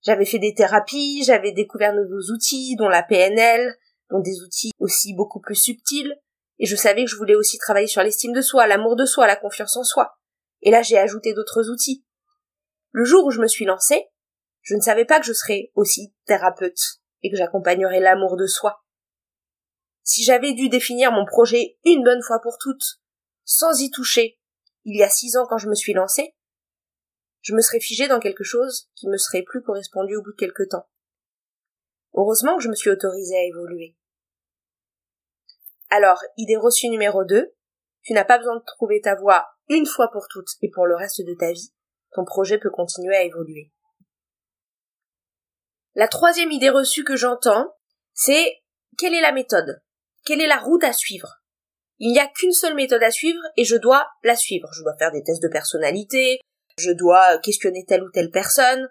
J'avais 0.02 0.24
fait 0.24 0.38
des 0.38 0.54
thérapies, 0.54 1.22
j'avais 1.24 1.52
découvert 1.52 1.92
de 1.92 2.00
nouveaux 2.00 2.32
outils, 2.32 2.74
dont 2.76 2.88
la 2.88 3.02
PNL, 3.02 3.76
dont 4.10 4.20
des 4.20 4.40
outils 4.42 4.72
aussi 4.78 5.14
beaucoup 5.14 5.40
plus 5.40 5.54
subtils, 5.54 6.18
et 6.58 6.66
je 6.66 6.76
savais 6.76 7.04
que 7.04 7.10
je 7.10 7.16
voulais 7.16 7.34
aussi 7.34 7.58
travailler 7.58 7.86
sur 7.86 8.02
l'estime 8.02 8.32
de 8.32 8.40
soi, 8.40 8.66
l'amour 8.66 8.96
de 8.96 9.04
soi, 9.04 9.26
la 9.26 9.36
confiance 9.36 9.76
en 9.76 9.84
soi. 9.84 10.16
Et 10.62 10.70
là, 10.70 10.82
j'ai 10.82 10.98
ajouté 10.98 11.34
d'autres 11.34 11.70
outils. 11.70 12.04
Le 12.92 13.04
jour 13.04 13.24
où 13.24 13.30
je 13.30 13.40
me 13.40 13.46
suis 13.46 13.64
lancée, 13.64 14.08
je 14.62 14.74
ne 14.74 14.80
savais 14.80 15.04
pas 15.04 15.20
que 15.20 15.26
je 15.26 15.32
serais 15.32 15.70
aussi 15.74 16.14
thérapeute 16.26 17.00
et 17.22 17.30
que 17.30 17.36
j'accompagnerais 17.36 18.00
l'amour 18.00 18.36
de 18.36 18.46
soi. 18.46 18.84
Si 20.02 20.24
j'avais 20.24 20.52
dû 20.54 20.68
définir 20.68 21.12
mon 21.12 21.24
projet 21.24 21.78
une 21.84 22.02
bonne 22.02 22.22
fois 22.22 22.40
pour 22.40 22.58
toutes, 22.58 23.00
sans 23.44 23.80
y 23.80 23.90
toucher, 23.90 24.38
il 24.84 24.98
y 24.98 25.02
a 25.02 25.08
six 25.08 25.36
ans 25.36 25.46
quand 25.48 25.58
je 25.58 25.68
me 25.68 25.74
suis 25.74 25.92
lancée, 25.92 26.34
je 27.42 27.54
me 27.54 27.60
serais 27.60 27.80
figée 27.80 28.08
dans 28.08 28.20
quelque 28.20 28.44
chose 28.44 28.88
qui 28.94 29.08
me 29.08 29.16
serait 29.16 29.42
plus 29.42 29.62
correspondu 29.62 30.16
au 30.16 30.22
bout 30.22 30.32
de 30.32 30.36
quelque 30.36 30.68
temps. 30.68 30.88
Heureusement 32.14 32.56
que 32.56 32.62
je 32.62 32.68
me 32.68 32.74
suis 32.74 32.90
autorisée 32.90 33.36
à 33.36 33.44
évoluer. 33.44 33.96
Alors, 35.90 36.22
idée 36.36 36.56
reçue 36.56 36.88
numéro 36.88 37.24
2, 37.24 37.52
tu 38.02 38.12
n'as 38.12 38.24
pas 38.24 38.38
besoin 38.38 38.56
de 38.56 38.64
trouver 38.64 39.00
ta 39.00 39.14
voie 39.14 39.48
une 39.68 39.86
fois 39.86 40.10
pour 40.10 40.26
toutes 40.28 40.50
et 40.62 40.70
pour 40.70 40.86
le 40.86 40.96
reste 40.96 41.20
de 41.24 41.34
ta 41.34 41.52
vie. 41.52 41.72
Ton 42.12 42.24
projet 42.24 42.58
peut 42.58 42.70
continuer 42.70 43.16
à 43.16 43.22
évoluer. 43.22 43.70
La 45.94 46.08
troisième 46.08 46.52
idée 46.52 46.70
reçue 46.70 47.04
que 47.04 47.16
j'entends, 47.16 47.74
c'est 48.12 48.62
quelle 48.98 49.14
est 49.14 49.20
la 49.20 49.32
méthode? 49.32 49.82
Quelle 50.24 50.40
est 50.40 50.46
la 50.46 50.58
route 50.58 50.84
à 50.84 50.92
suivre? 50.92 51.42
Il 51.98 52.12
n'y 52.12 52.18
a 52.18 52.26
qu'une 52.26 52.52
seule 52.52 52.74
méthode 52.74 53.02
à 53.02 53.10
suivre 53.10 53.42
et 53.56 53.64
je 53.64 53.76
dois 53.76 54.08
la 54.22 54.36
suivre. 54.36 54.68
Je 54.72 54.82
dois 54.82 54.96
faire 54.98 55.12
des 55.12 55.22
tests 55.22 55.42
de 55.42 55.48
personnalité, 55.48 56.40
je 56.78 56.92
dois 56.92 57.38
questionner 57.38 57.84
telle 57.86 58.02
ou 58.02 58.10
telle 58.10 58.30
personne, 58.30 58.88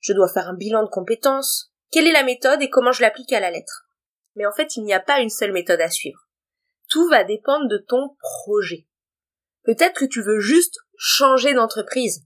je 0.00 0.12
dois 0.12 0.28
faire 0.28 0.48
un 0.48 0.54
bilan 0.54 0.82
de 0.82 0.88
compétences. 0.88 1.72
Quelle 1.90 2.06
est 2.06 2.12
la 2.12 2.22
méthode 2.22 2.62
et 2.62 2.70
comment 2.70 2.92
je 2.92 3.02
l'applique 3.02 3.32
à 3.32 3.40
la 3.40 3.50
lettre? 3.50 3.86
Mais 4.34 4.46
en 4.46 4.52
fait, 4.52 4.76
il 4.76 4.84
n'y 4.84 4.94
a 4.94 5.00
pas 5.00 5.20
une 5.20 5.30
seule 5.30 5.52
méthode 5.52 5.80
à 5.80 5.90
suivre. 5.90 6.28
Tout 6.88 7.08
va 7.08 7.24
dépendre 7.24 7.68
de 7.68 7.78
ton 7.78 8.16
projet. 8.18 8.86
Peut-être 9.64 9.98
que 9.98 10.04
tu 10.04 10.22
veux 10.22 10.40
juste 10.40 10.78
changer 10.96 11.54
d'entreprise. 11.54 12.24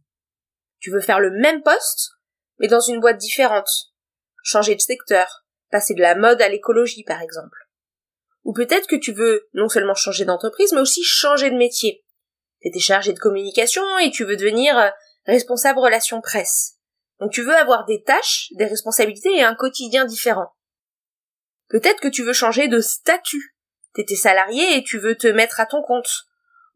Tu 0.78 0.90
veux 0.90 1.00
faire 1.00 1.20
le 1.20 1.30
même 1.30 1.62
poste, 1.62 2.10
mais 2.58 2.68
dans 2.68 2.80
une 2.80 3.00
boîte 3.00 3.18
différente. 3.18 3.70
Changer 4.42 4.74
de 4.74 4.80
secteur, 4.80 5.44
passer 5.70 5.94
de 5.94 6.00
la 6.00 6.14
mode 6.14 6.40
à 6.40 6.48
l'écologie, 6.48 7.04
par 7.04 7.20
exemple. 7.22 7.58
Ou 8.44 8.52
peut-être 8.52 8.86
que 8.86 8.96
tu 8.96 9.12
veux 9.12 9.48
non 9.54 9.68
seulement 9.68 9.94
changer 9.94 10.24
d'entreprise, 10.24 10.72
mais 10.72 10.80
aussi 10.80 11.02
changer 11.02 11.50
de 11.50 11.56
métier. 11.56 12.04
T'étais 12.60 12.78
chargé 12.78 13.12
de 13.12 13.18
communication 13.18 13.82
et 13.98 14.10
tu 14.10 14.24
veux 14.24 14.36
devenir 14.36 14.78
euh, 14.78 14.88
responsable 15.26 15.80
relations 15.80 16.20
presse. 16.20 16.76
Donc 17.20 17.32
tu 17.32 17.42
veux 17.42 17.56
avoir 17.56 17.84
des 17.86 18.02
tâches, 18.02 18.48
des 18.52 18.66
responsabilités 18.66 19.34
et 19.34 19.42
un 19.42 19.54
quotidien 19.54 20.04
différent. 20.04 20.52
Peut-être 21.68 22.00
que 22.00 22.08
tu 22.08 22.22
veux 22.22 22.32
changer 22.32 22.68
de 22.68 22.80
statut. 22.80 23.56
T'étais 23.94 24.14
salarié 24.14 24.76
et 24.76 24.84
tu 24.84 24.98
veux 24.98 25.16
te 25.16 25.26
mettre 25.26 25.60
à 25.60 25.66
ton 25.66 25.82
compte. 25.82 26.26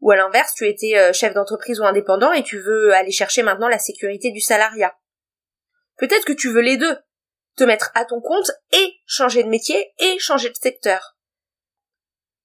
Ou 0.01 0.11
à 0.11 0.15
l'inverse, 0.15 0.53
tu 0.55 0.67
étais 0.67 0.97
euh, 0.97 1.13
chef 1.13 1.33
d'entreprise 1.33 1.79
ou 1.79 1.85
indépendant 1.85 2.33
et 2.33 2.43
tu 2.43 2.59
veux 2.59 2.93
aller 2.93 3.11
chercher 3.11 3.43
maintenant 3.43 3.67
la 3.67 3.79
sécurité 3.79 4.31
du 4.31 4.41
salariat. 4.41 4.95
Peut-être 5.97 6.25
que 6.25 6.33
tu 6.33 6.51
veux 6.51 6.61
les 6.61 6.77
deux. 6.77 6.97
Te 7.57 7.63
mettre 7.63 7.91
à 7.93 8.05
ton 8.05 8.21
compte 8.21 8.49
et 8.71 8.93
changer 9.05 9.43
de 9.43 9.49
métier 9.49 9.93
et 9.99 10.17
changer 10.19 10.49
de 10.49 10.55
secteur. 10.55 11.17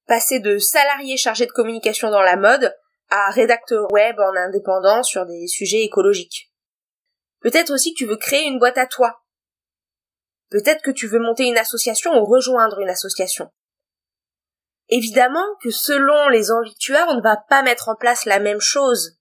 Passer 0.06 0.40
de 0.40 0.58
salarié 0.58 1.16
chargé 1.16 1.46
de 1.46 1.52
communication 1.52 2.10
dans 2.10 2.22
la 2.22 2.36
mode 2.36 2.74
à 3.08 3.30
rédacteur 3.30 3.90
web 3.92 4.18
en 4.18 4.36
indépendant 4.36 5.02
sur 5.02 5.24
des 5.24 5.46
sujets 5.46 5.82
écologiques. 5.82 6.52
Peut-être 7.40 7.72
aussi 7.72 7.94
que 7.94 7.98
tu 7.98 8.06
veux 8.06 8.16
créer 8.16 8.44
une 8.46 8.58
boîte 8.58 8.78
à 8.78 8.86
toi. 8.86 9.20
Peut-être 10.50 10.82
que 10.82 10.90
tu 10.90 11.06
veux 11.06 11.20
monter 11.20 11.44
une 11.44 11.58
association 11.58 12.20
ou 12.20 12.24
rejoindre 12.24 12.80
une 12.80 12.88
association. 12.88 13.50
Évidemment 14.88 15.46
que 15.62 15.70
selon 15.70 16.28
les 16.28 16.50
envies 16.50 16.74
que 16.74 16.78
tu 16.78 16.94
as, 16.94 17.08
on 17.08 17.16
ne 17.16 17.22
va 17.22 17.36
pas 17.36 17.62
mettre 17.62 17.88
en 17.88 17.96
place 17.96 18.24
la 18.24 18.38
même 18.38 18.60
chose. 18.60 19.18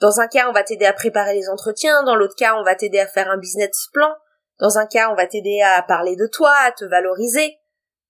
Dans 0.00 0.20
un 0.20 0.28
cas, 0.28 0.48
on 0.48 0.52
va 0.52 0.64
t'aider 0.64 0.86
à 0.86 0.92
préparer 0.92 1.34
les 1.34 1.48
entretiens, 1.48 2.02
dans 2.02 2.16
l'autre 2.16 2.34
cas, 2.36 2.56
on 2.56 2.64
va 2.64 2.74
t'aider 2.74 2.98
à 2.98 3.06
faire 3.06 3.30
un 3.30 3.38
business 3.38 3.88
plan, 3.92 4.12
dans 4.58 4.78
un 4.78 4.86
cas, 4.86 5.10
on 5.10 5.14
va 5.14 5.26
t'aider 5.26 5.60
à 5.60 5.82
parler 5.82 6.16
de 6.16 6.26
toi, 6.26 6.52
à 6.64 6.72
te 6.72 6.84
valoriser, 6.84 7.58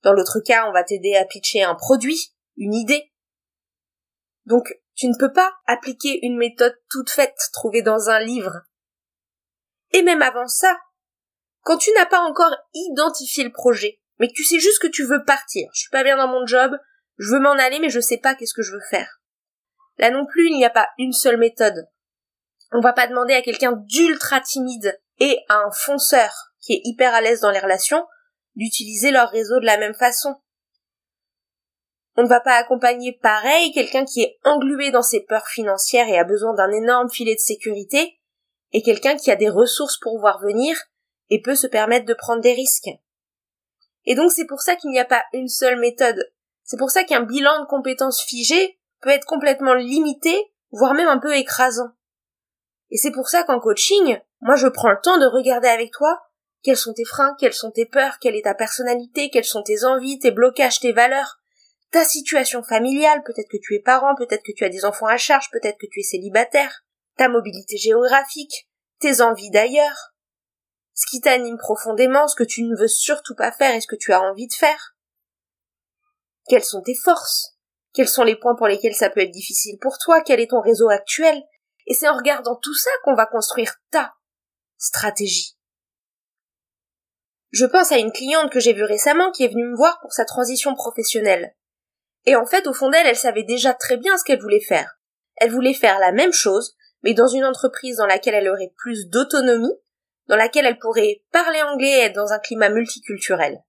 dans 0.02 0.12
l'autre 0.12 0.40
cas, 0.40 0.66
on 0.68 0.72
va 0.72 0.84
t'aider 0.84 1.14
à 1.16 1.24
pitcher 1.24 1.62
un 1.62 1.74
produit, 1.74 2.32
une 2.56 2.74
idée. 2.74 3.12
Donc, 4.46 4.74
tu 4.94 5.08
ne 5.08 5.16
peux 5.18 5.32
pas 5.32 5.52
appliquer 5.66 6.18
une 6.22 6.36
méthode 6.36 6.76
toute 6.90 7.10
faite 7.10 7.36
trouvée 7.52 7.82
dans 7.82 8.08
un 8.08 8.20
livre. 8.20 8.62
Et 9.92 10.02
même 10.02 10.22
avant 10.22 10.46
ça, 10.46 10.76
quand 11.62 11.78
tu 11.78 11.92
n'as 11.92 12.06
pas 12.06 12.20
encore 12.20 12.54
identifié 12.74 13.44
le 13.44 13.52
projet, 13.52 14.01
mais 14.22 14.28
que 14.28 14.34
tu 14.34 14.44
sais 14.44 14.60
juste 14.60 14.80
que 14.80 14.86
tu 14.86 15.04
veux 15.04 15.24
partir. 15.24 15.68
Je 15.74 15.80
suis 15.80 15.90
pas 15.90 16.04
bien 16.04 16.16
dans 16.16 16.28
mon 16.28 16.46
job, 16.46 16.78
je 17.18 17.32
veux 17.32 17.40
m'en 17.40 17.58
aller, 17.58 17.80
mais 17.80 17.90
je 17.90 17.98
sais 17.98 18.18
pas 18.18 18.36
qu'est-ce 18.36 18.54
que 18.54 18.62
je 18.62 18.70
veux 18.70 18.82
faire. 18.88 19.20
Là 19.98 20.10
non 20.10 20.24
plus, 20.26 20.46
il 20.46 20.56
n'y 20.56 20.64
a 20.64 20.70
pas 20.70 20.90
une 20.96 21.12
seule 21.12 21.38
méthode. 21.38 21.88
On 22.70 22.78
va 22.78 22.92
pas 22.92 23.08
demander 23.08 23.34
à 23.34 23.42
quelqu'un 23.42 23.72
d'ultra 23.72 24.40
timide 24.40 24.96
et 25.18 25.40
à 25.48 25.56
un 25.56 25.72
fonceur 25.72 26.32
qui 26.60 26.74
est 26.74 26.80
hyper 26.84 27.12
à 27.12 27.20
l'aise 27.20 27.40
dans 27.40 27.50
les 27.50 27.58
relations 27.58 28.06
d'utiliser 28.54 29.10
leur 29.10 29.28
réseau 29.28 29.58
de 29.58 29.66
la 29.66 29.76
même 29.76 29.94
façon. 29.94 30.36
On 32.16 32.22
ne 32.22 32.28
va 32.28 32.38
pas 32.38 32.54
accompagner 32.54 33.18
pareil 33.20 33.72
quelqu'un 33.72 34.04
qui 34.04 34.22
est 34.22 34.38
englué 34.44 34.92
dans 34.92 35.02
ses 35.02 35.24
peurs 35.24 35.48
financières 35.48 36.08
et 36.08 36.18
a 36.18 36.22
besoin 36.22 36.54
d'un 36.54 36.70
énorme 36.70 37.10
filet 37.10 37.34
de 37.34 37.40
sécurité 37.40 38.20
et 38.70 38.82
quelqu'un 38.82 39.16
qui 39.16 39.32
a 39.32 39.36
des 39.36 39.48
ressources 39.48 39.98
pour 39.98 40.20
voir 40.20 40.40
venir 40.40 40.76
et 41.28 41.42
peut 41.42 41.56
se 41.56 41.66
permettre 41.66 42.06
de 42.06 42.14
prendre 42.14 42.40
des 42.40 42.52
risques. 42.52 42.90
Et 44.04 44.14
donc 44.14 44.30
c'est 44.32 44.46
pour 44.46 44.60
ça 44.60 44.76
qu'il 44.76 44.90
n'y 44.90 44.98
a 44.98 45.04
pas 45.04 45.24
une 45.32 45.48
seule 45.48 45.78
méthode. 45.78 46.30
C'est 46.64 46.76
pour 46.76 46.90
ça 46.90 47.04
qu'un 47.04 47.22
bilan 47.22 47.60
de 47.60 47.66
compétences 47.66 48.22
figées 48.22 48.78
peut 49.00 49.10
être 49.10 49.26
complètement 49.26 49.74
limité, 49.74 50.34
voire 50.70 50.94
même 50.94 51.08
un 51.08 51.18
peu 51.18 51.34
écrasant. 51.34 51.90
Et 52.90 52.96
c'est 52.96 53.10
pour 53.10 53.28
ça 53.28 53.42
qu'en 53.42 53.60
coaching, 53.60 54.18
moi 54.40 54.56
je 54.56 54.68
prends 54.68 54.90
le 54.90 55.00
temps 55.02 55.18
de 55.18 55.26
regarder 55.26 55.68
avec 55.68 55.92
toi 55.92 56.20
quels 56.62 56.76
sont 56.76 56.94
tes 56.94 57.04
freins, 57.04 57.34
quelles 57.38 57.54
sont 57.54 57.70
tes 57.70 57.86
peurs, 57.86 58.18
quelle 58.20 58.36
est 58.36 58.44
ta 58.44 58.54
personnalité, 58.54 59.30
quelles 59.30 59.44
sont 59.44 59.62
tes 59.62 59.84
envies, 59.84 60.18
tes 60.18 60.30
blocages, 60.30 60.78
tes 60.78 60.92
valeurs, 60.92 61.38
ta 61.90 62.04
situation 62.04 62.62
familiale, 62.62 63.22
peut-être 63.24 63.48
que 63.50 63.58
tu 63.60 63.74
es 63.74 63.80
parent, 63.80 64.14
peut-être 64.14 64.42
que 64.42 64.52
tu 64.52 64.64
as 64.64 64.68
des 64.68 64.84
enfants 64.84 65.06
à 65.06 65.16
charge, 65.16 65.50
peut-être 65.50 65.78
que 65.78 65.86
tu 65.90 66.00
es 66.00 66.04
célibataire, 66.04 66.84
ta 67.16 67.28
mobilité 67.28 67.76
géographique, 67.76 68.68
tes 69.00 69.20
envies 69.20 69.50
d'ailleurs, 69.50 70.11
ce 70.94 71.06
qui 71.06 71.20
t'anime 71.20 71.58
profondément, 71.58 72.28
ce 72.28 72.36
que 72.36 72.44
tu 72.44 72.62
ne 72.62 72.76
veux 72.76 72.88
surtout 72.88 73.34
pas 73.34 73.52
faire 73.52 73.74
et 73.74 73.80
ce 73.80 73.86
que 73.86 73.96
tu 73.96 74.12
as 74.12 74.20
envie 74.20 74.46
de 74.46 74.54
faire. 74.54 74.96
Quelles 76.48 76.64
sont 76.64 76.82
tes 76.82 76.94
forces? 76.94 77.56
Quels 77.94 78.08
sont 78.08 78.24
les 78.24 78.36
points 78.36 78.56
pour 78.56 78.66
lesquels 78.66 78.94
ça 78.94 79.10
peut 79.10 79.20
être 79.20 79.30
difficile 79.30 79.78
pour 79.80 79.98
toi? 79.98 80.22
Quel 80.22 80.40
est 80.40 80.50
ton 80.50 80.60
réseau 80.60 80.88
actuel? 80.88 81.42
Et 81.86 81.94
c'est 81.94 82.08
en 82.08 82.16
regardant 82.16 82.56
tout 82.56 82.74
ça 82.74 82.90
qu'on 83.04 83.14
va 83.14 83.26
construire 83.26 83.74
ta 83.90 84.14
stratégie. 84.78 85.56
Je 87.50 87.66
pense 87.66 87.92
à 87.92 87.98
une 87.98 88.12
cliente 88.12 88.50
que 88.50 88.60
j'ai 88.60 88.72
vue 88.72 88.84
récemment 88.84 89.30
qui 89.30 89.44
est 89.44 89.48
venue 89.48 89.68
me 89.68 89.76
voir 89.76 90.00
pour 90.00 90.12
sa 90.12 90.24
transition 90.24 90.74
professionnelle. 90.74 91.54
Et 92.24 92.34
en 92.34 92.46
fait, 92.46 92.66
au 92.66 92.72
fond 92.72 92.88
d'elle, 92.88 93.06
elle 93.06 93.16
savait 93.16 93.42
déjà 93.42 93.74
très 93.74 93.96
bien 93.96 94.16
ce 94.16 94.24
qu'elle 94.24 94.40
voulait 94.40 94.60
faire. 94.60 94.98
Elle 95.36 95.50
voulait 95.50 95.74
faire 95.74 95.98
la 95.98 96.12
même 96.12 96.32
chose, 96.32 96.76
mais 97.02 97.14
dans 97.14 97.26
une 97.26 97.44
entreprise 97.44 97.96
dans 97.96 98.06
laquelle 98.06 98.34
elle 98.34 98.48
aurait 98.48 98.72
plus 98.78 99.08
d'autonomie, 99.08 99.74
dans 100.28 100.36
laquelle 100.36 100.66
elle 100.66 100.78
pourrait 100.78 101.22
parler 101.32 101.62
anglais 101.62 101.90
et 101.90 102.00
être 102.04 102.14
dans 102.14 102.32
un 102.32 102.38
climat 102.38 102.68
multiculturel. 102.68 103.62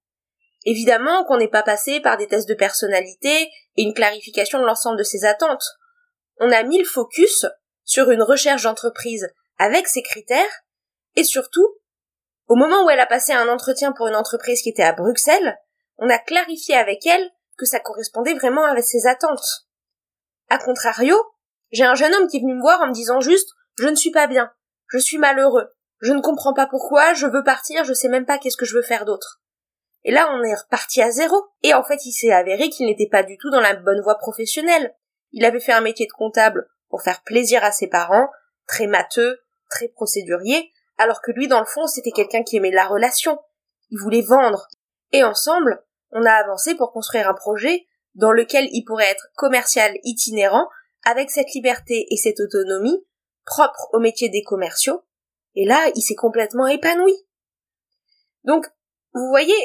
Évidemment 0.66 1.26
qu'on 1.26 1.38
n'est 1.38 1.50
pas 1.50 1.64
passé 1.64 2.00
par 2.00 2.18
des 2.18 2.28
tests 2.28 2.48
de 2.48 2.54
personnalité 2.54 3.50
et 3.76 3.84
une 3.84 3.94
clarification 3.94 4.60
de 4.60 4.66
l'ensemble 4.66 4.98
de 4.98 5.04
ses 5.04 5.26
attentes. 5.26 5.66
On 6.40 6.52
a 6.52 6.64
mis 6.64 6.80
le 6.80 6.86
focus 6.86 7.46
sur 7.84 8.12
une 8.12 8.24
recherche 8.24 8.64
d'entreprise 8.64 9.30
avec 9.58 9.88
ses 9.88 10.04
critères 10.04 10.64
et 11.16 11.24
surtout, 11.24 11.68
au 12.48 12.56
moment 12.56 12.86
où 12.86 12.90
elle 12.90 13.00
a 13.00 13.06
passé 13.06 13.34
un 13.34 13.48
entretien 13.48 13.92
pour 13.92 14.08
une 14.08 14.16
entreprise 14.16 14.62
qui 14.62 14.70
était 14.70 14.84
à 14.84 14.94
Bruxelles, 14.94 15.58
on 15.98 16.10
a 16.10 16.18
clarifié 16.18 16.76
avec 16.76 17.06
elle 17.06 17.30
que 17.58 17.66
ça 17.66 17.80
correspondait 17.80 18.34
vraiment 18.34 18.66
avec 18.66 18.84
ses 18.84 19.06
attentes. 19.06 19.68
A 20.50 20.58
contrario, 20.58 21.18
j'ai 21.72 21.84
un 21.84 21.96
jeune 21.96 22.14
homme 22.14 22.28
qui 22.28 22.38
est 22.38 22.42
venu 22.42 22.56
me 22.56 22.62
voir 22.62 22.82
en 22.82 22.88
me 22.88 22.94
disant 22.94 23.20
juste 23.20 23.50
je 23.78 23.88
ne 23.88 23.96
suis 23.96 24.12
pas 24.12 24.28
bien, 24.28 24.52
je 24.88 24.98
suis 24.98 25.18
malheureux, 25.18 25.70
je 26.04 26.12
ne 26.12 26.20
comprends 26.20 26.54
pas 26.54 26.68
pourquoi, 26.68 27.14
je 27.14 27.26
veux 27.26 27.46
partir, 27.46 27.86
je 27.86 27.94
sais 27.94 28.10
même 28.10 28.26
pas 28.26 28.38
qu'est-ce 28.38 28.58
que 28.58 28.66
je 28.66 28.76
veux 28.76 28.82
faire 28.82 29.06
d'autre. 29.06 29.42
Et 30.04 30.12
là, 30.12 30.28
on 30.34 30.44
est 30.44 30.54
reparti 30.54 31.02
à 31.02 31.10
zéro. 31.10 31.38
Et 31.62 31.74
en 31.74 31.82
fait, 31.82 32.06
il 32.06 32.12
s'est 32.12 32.34
avéré 32.34 32.70
qu'il 32.70 32.88
n'était 32.88 33.08
pas 33.08 33.24
du 33.24 33.38
tout 33.38 33.50
dans 33.50 33.62
la 33.62 33.74
bonne 33.74 34.02
voie 34.02 34.18
professionnelle. 34.18 34.94
Il 35.32 35.46
avait 35.46 35.62
fait 35.62 35.72
un 35.72 35.80
métier 35.80 36.06
de 36.06 36.12
comptable 36.12 36.68
pour 36.90 37.04
faire 37.04 37.24
plaisir 37.24 37.64
à 37.64 37.72
ses 37.72 37.88
parents, 37.88 38.28
très 38.68 38.86
matheux, 38.86 39.40
très 39.70 39.88
procédurier, 39.88 40.74
alors 40.98 41.22
que 41.22 41.32
lui, 41.32 41.48
dans 41.48 41.62
le 41.62 41.66
fond, 41.66 41.88
c'était 41.88 42.12
quelqu'un 42.12 42.44
qui 42.44 42.58
aimait 42.58 42.70
la 42.70 42.86
relation. 42.86 43.40
Il 43.90 43.98
voulait 43.98 44.24
vendre. 44.24 44.68
Et 45.14 45.24
ensemble, 45.24 45.82
on 46.12 46.26
a 46.26 46.34
avancé 46.34 46.76
pour 46.76 46.92
construire 46.92 47.30
un 47.30 47.34
projet 47.34 47.88
dans 48.14 48.34
lequel 48.34 48.68
il 48.74 48.84
pourrait 48.84 49.10
être 49.10 49.30
commercial 49.38 49.94
itinérant, 50.04 50.68
avec 51.06 51.32
cette 51.32 51.54
liberté 51.54 52.08
et 52.10 52.18
cette 52.18 52.42
autonomie 52.42 53.06
propre 53.46 53.88
au 53.94 54.00
métier 54.00 54.28
des 54.28 54.44
commerciaux, 54.44 55.02
et 55.56 55.66
là, 55.66 55.92
il 55.96 56.02
s'est 56.02 56.16
complètement 56.16 56.68
épanoui. 56.68 57.16
Donc, 58.44 58.66
vous 59.14 59.28
voyez, 59.30 59.56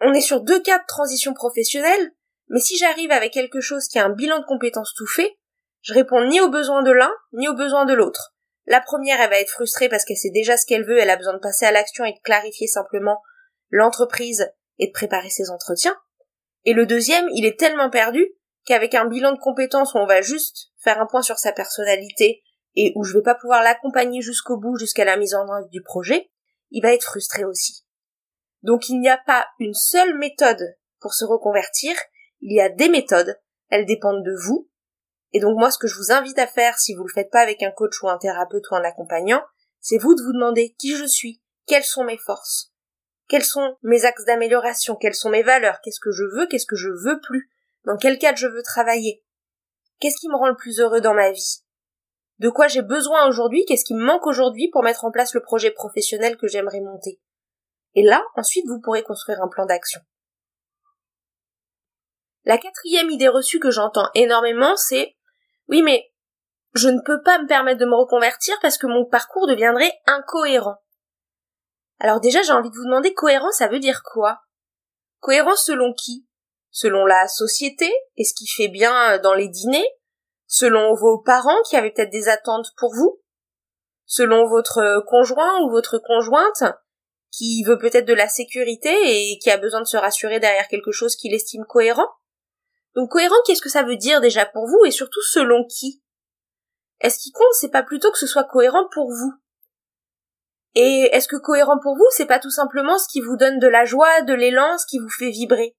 on 0.00 0.12
est 0.12 0.20
sur 0.20 0.40
deux 0.40 0.60
cas 0.60 0.78
de 0.78 0.86
transition 0.86 1.34
professionnelle, 1.34 2.12
mais 2.48 2.60
si 2.60 2.76
j'arrive 2.76 3.10
avec 3.10 3.32
quelque 3.32 3.60
chose 3.60 3.88
qui 3.88 3.98
a 3.98 4.04
un 4.04 4.10
bilan 4.10 4.38
de 4.38 4.44
compétences 4.44 4.94
tout 4.94 5.06
fait, 5.06 5.38
je 5.82 5.94
réponds 5.94 6.24
ni 6.26 6.40
aux 6.40 6.50
besoins 6.50 6.82
de 6.82 6.90
l'un, 6.90 7.12
ni 7.32 7.48
aux 7.48 7.54
besoins 7.54 7.84
de 7.84 7.94
l'autre. 7.94 8.34
La 8.66 8.80
première, 8.80 9.20
elle 9.20 9.30
va 9.30 9.38
être 9.38 9.50
frustrée 9.50 9.88
parce 9.88 10.04
qu'elle 10.04 10.16
sait 10.16 10.30
déjà 10.30 10.56
ce 10.56 10.66
qu'elle 10.66 10.84
veut, 10.84 10.98
elle 10.98 11.10
a 11.10 11.16
besoin 11.16 11.34
de 11.34 11.38
passer 11.38 11.66
à 11.66 11.70
l'action 11.70 12.04
et 12.04 12.12
de 12.12 12.18
clarifier 12.24 12.66
simplement 12.66 13.22
l'entreprise 13.70 14.50
et 14.78 14.88
de 14.88 14.92
préparer 14.92 15.30
ses 15.30 15.50
entretiens. 15.50 15.96
Et 16.64 16.72
le 16.72 16.86
deuxième, 16.86 17.28
il 17.34 17.46
est 17.46 17.58
tellement 17.58 17.90
perdu 17.90 18.26
qu'avec 18.64 18.94
un 18.94 19.06
bilan 19.06 19.32
de 19.32 19.38
compétences 19.38 19.94
où 19.94 19.98
on 19.98 20.06
va 20.06 20.20
juste 20.20 20.72
faire 20.82 21.00
un 21.00 21.06
point 21.06 21.22
sur 21.22 21.38
sa 21.38 21.52
personnalité, 21.52 22.42
et 22.76 22.92
où 22.94 23.02
je 23.02 23.14
vais 23.14 23.22
pas 23.22 23.34
pouvoir 23.34 23.62
l'accompagner 23.62 24.20
jusqu'au 24.20 24.58
bout, 24.58 24.76
jusqu'à 24.76 25.04
la 25.04 25.16
mise 25.16 25.34
en 25.34 25.48
œuvre 25.48 25.68
du 25.70 25.82
projet, 25.82 26.30
il 26.70 26.82
va 26.82 26.92
être 26.92 27.04
frustré 27.04 27.44
aussi. 27.44 27.84
Donc 28.62 28.88
il 28.88 29.00
n'y 29.00 29.08
a 29.08 29.18
pas 29.18 29.46
une 29.58 29.74
seule 29.74 30.16
méthode 30.18 30.76
pour 31.00 31.14
se 31.14 31.24
reconvertir, 31.24 31.96
il 32.40 32.54
y 32.54 32.60
a 32.60 32.68
des 32.68 32.88
méthodes, 32.88 33.40
elles 33.68 33.86
dépendent 33.86 34.24
de 34.24 34.34
vous. 34.44 34.68
Et 35.32 35.40
donc 35.40 35.58
moi 35.58 35.70
ce 35.70 35.78
que 35.78 35.86
je 35.86 35.96
vous 35.96 36.12
invite 36.12 36.38
à 36.38 36.46
faire 36.46 36.78
si 36.78 36.94
vous 36.94 37.04
le 37.04 37.12
faites 37.12 37.30
pas 37.30 37.40
avec 37.40 37.62
un 37.62 37.70
coach 37.70 38.02
ou 38.02 38.08
un 38.08 38.18
thérapeute 38.18 38.68
ou 38.70 38.74
un 38.74 38.84
accompagnant, 38.84 39.42
c'est 39.80 39.98
vous 39.98 40.14
de 40.14 40.22
vous 40.22 40.32
demander 40.32 40.74
qui 40.78 40.96
je 40.96 41.04
suis, 41.04 41.42
quelles 41.66 41.84
sont 41.84 42.04
mes 42.04 42.18
forces, 42.18 42.72
quels 43.28 43.44
sont 43.44 43.76
mes 43.82 44.04
axes 44.04 44.24
d'amélioration, 44.24 44.96
quelles 44.96 45.14
sont 45.14 45.30
mes 45.30 45.42
valeurs, 45.42 45.80
qu'est-ce 45.82 46.00
que 46.00 46.12
je 46.12 46.24
veux, 46.24 46.46
qu'est-ce 46.46 46.66
que 46.66 46.76
je 46.76 46.88
veux 46.88 47.20
plus, 47.20 47.50
dans 47.84 47.96
quel 47.96 48.18
cadre 48.18 48.38
je 48.38 48.48
veux 48.48 48.62
travailler, 48.62 49.24
qu'est-ce 50.00 50.18
qui 50.20 50.28
me 50.28 50.36
rend 50.36 50.48
le 50.48 50.56
plus 50.56 50.80
heureux 50.80 51.00
dans 51.00 51.14
ma 51.14 51.30
vie, 51.30 51.62
de 52.38 52.48
quoi 52.50 52.68
j'ai 52.68 52.82
besoin 52.82 53.28
aujourd'hui, 53.28 53.64
qu'est-ce 53.64 53.84
qui 53.84 53.94
me 53.94 54.04
manque 54.04 54.26
aujourd'hui 54.26 54.68
pour 54.70 54.82
mettre 54.82 55.04
en 55.04 55.10
place 55.10 55.34
le 55.34 55.42
projet 55.42 55.70
professionnel 55.70 56.36
que 56.36 56.48
j'aimerais 56.48 56.80
monter? 56.80 57.20
Et 57.94 58.02
là, 58.02 58.22
ensuite, 58.36 58.66
vous 58.66 58.80
pourrez 58.80 59.02
construire 59.02 59.42
un 59.42 59.48
plan 59.48 59.64
d'action. 59.64 60.00
La 62.44 62.58
quatrième 62.58 63.10
idée 63.10 63.28
reçue 63.28 63.58
que 63.58 63.70
j'entends 63.70 64.08
énormément, 64.14 64.76
c'est 64.76 65.16
oui, 65.68 65.82
mais 65.82 66.12
je 66.74 66.88
ne 66.88 67.00
peux 67.00 67.22
pas 67.22 67.38
me 67.38 67.46
permettre 67.46 67.80
de 67.80 67.86
me 67.86 67.96
reconvertir 67.96 68.54
parce 68.60 68.78
que 68.78 68.86
mon 68.86 69.04
parcours 69.04 69.46
deviendrait 69.48 69.92
incohérent. 70.06 70.76
Alors 71.98 72.20
déjà, 72.20 72.42
j'ai 72.42 72.52
envie 72.52 72.70
de 72.70 72.76
vous 72.76 72.84
demander 72.84 73.14
cohérent, 73.14 73.50
ça 73.50 73.68
veut 73.68 73.80
dire 73.80 74.02
quoi? 74.04 74.40
Cohérent 75.20 75.56
selon 75.56 75.94
qui? 75.94 76.26
Selon 76.70 77.06
la 77.06 77.26
société? 77.26 77.90
Et 78.16 78.24
ce 78.24 78.34
qui 78.34 78.46
fait 78.46 78.68
bien 78.68 79.18
dans 79.18 79.34
les 79.34 79.48
dîners? 79.48 79.88
Selon 80.46 80.94
vos 80.94 81.18
parents 81.18 81.60
qui 81.68 81.76
avaient 81.76 81.90
peut-être 81.90 82.10
des 82.10 82.28
attentes 82.28 82.72
pour 82.76 82.94
vous, 82.94 83.20
selon 84.06 84.46
votre 84.46 85.04
conjoint 85.06 85.60
ou 85.62 85.70
votre 85.70 85.98
conjointe 85.98 86.62
qui 87.32 87.64
veut 87.64 87.78
peut-être 87.78 88.06
de 88.06 88.14
la 88.14 88.28
sécurité 88.28 88.90
et 88.90 89.38
qui 89.38 89.50
a 89.50 89.58
besoin 89.58 89.80
de 89.80 89.86
se 89.86 89.96
rassurer 89.96 90.40
derrière 90.40 90.68
quelque 90.68 90.92
chose 90.92 91.16
qu'il 91.16 91.34
estime 91.34 91.64
cohérent? 91.68 92.08
Donc 92.94 93.10
cohérent, 93.10 93.36
qu'est-ce 93.44 93.60
que 93.60 93.68
ça 93.68 93.82
veut 93.82 93.96
dire 93.96 94.20
déjà 94.20 94.46
pour 94.46 94.66
vous 94.66 94.84
et 94.86 94.90
surtout 94.90 95.22
selon 95.22 95.64
qui? 95.64 96.02
Est-ce 97.00 97.18
qu'il 97.18 97.32
compte, 97.32 97.52
c'est 97.52 97.70
pas 97.70 97.82
plutôt 97.82 98.10
que 98.10 98.18
ce 98.18 98.26
soit 98.26 98.44
cohérent 98.44 98.88
pour 98.92 99.10
vous. 99.10 99.34
Et 100.74 101.08
est-ce 101.12 101.28
que 101.28 101.36
cohérent 101.36 101.78
pour 101.82 101.96
vous, 101.96 102.06
c'est 102.10 102.26
pas 102.26 102.38
tout 102.38 102.50
simplement 102.50 102.98
ce 102.98 103.08
qui 103.08 103.20
vous 103.20 103.36
donne 103.36 103.58
de 103.58 103.66
la 103.66 103.84
joie, 103.84 104.22
de 104.22 104.34
l'élan, 104.34 104.78
ce 104.78 104.86
qui 104.86 104.98
vous 104.98 105.10
fait 105.10 105.30
vibrer? 105.30 105.76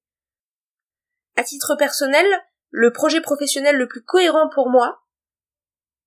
À 1.36 1.44
titre 1.44 1.76
personnel, 1.76 2.26
le 2.70 2.92
projet 2.92 3.22
professionnel 3.22 3.78
le 3.78 3.88
plus 3.88 4.04
cohérent 4.04 4.50
pour 4.54 4.70
moi, 4.70 5.02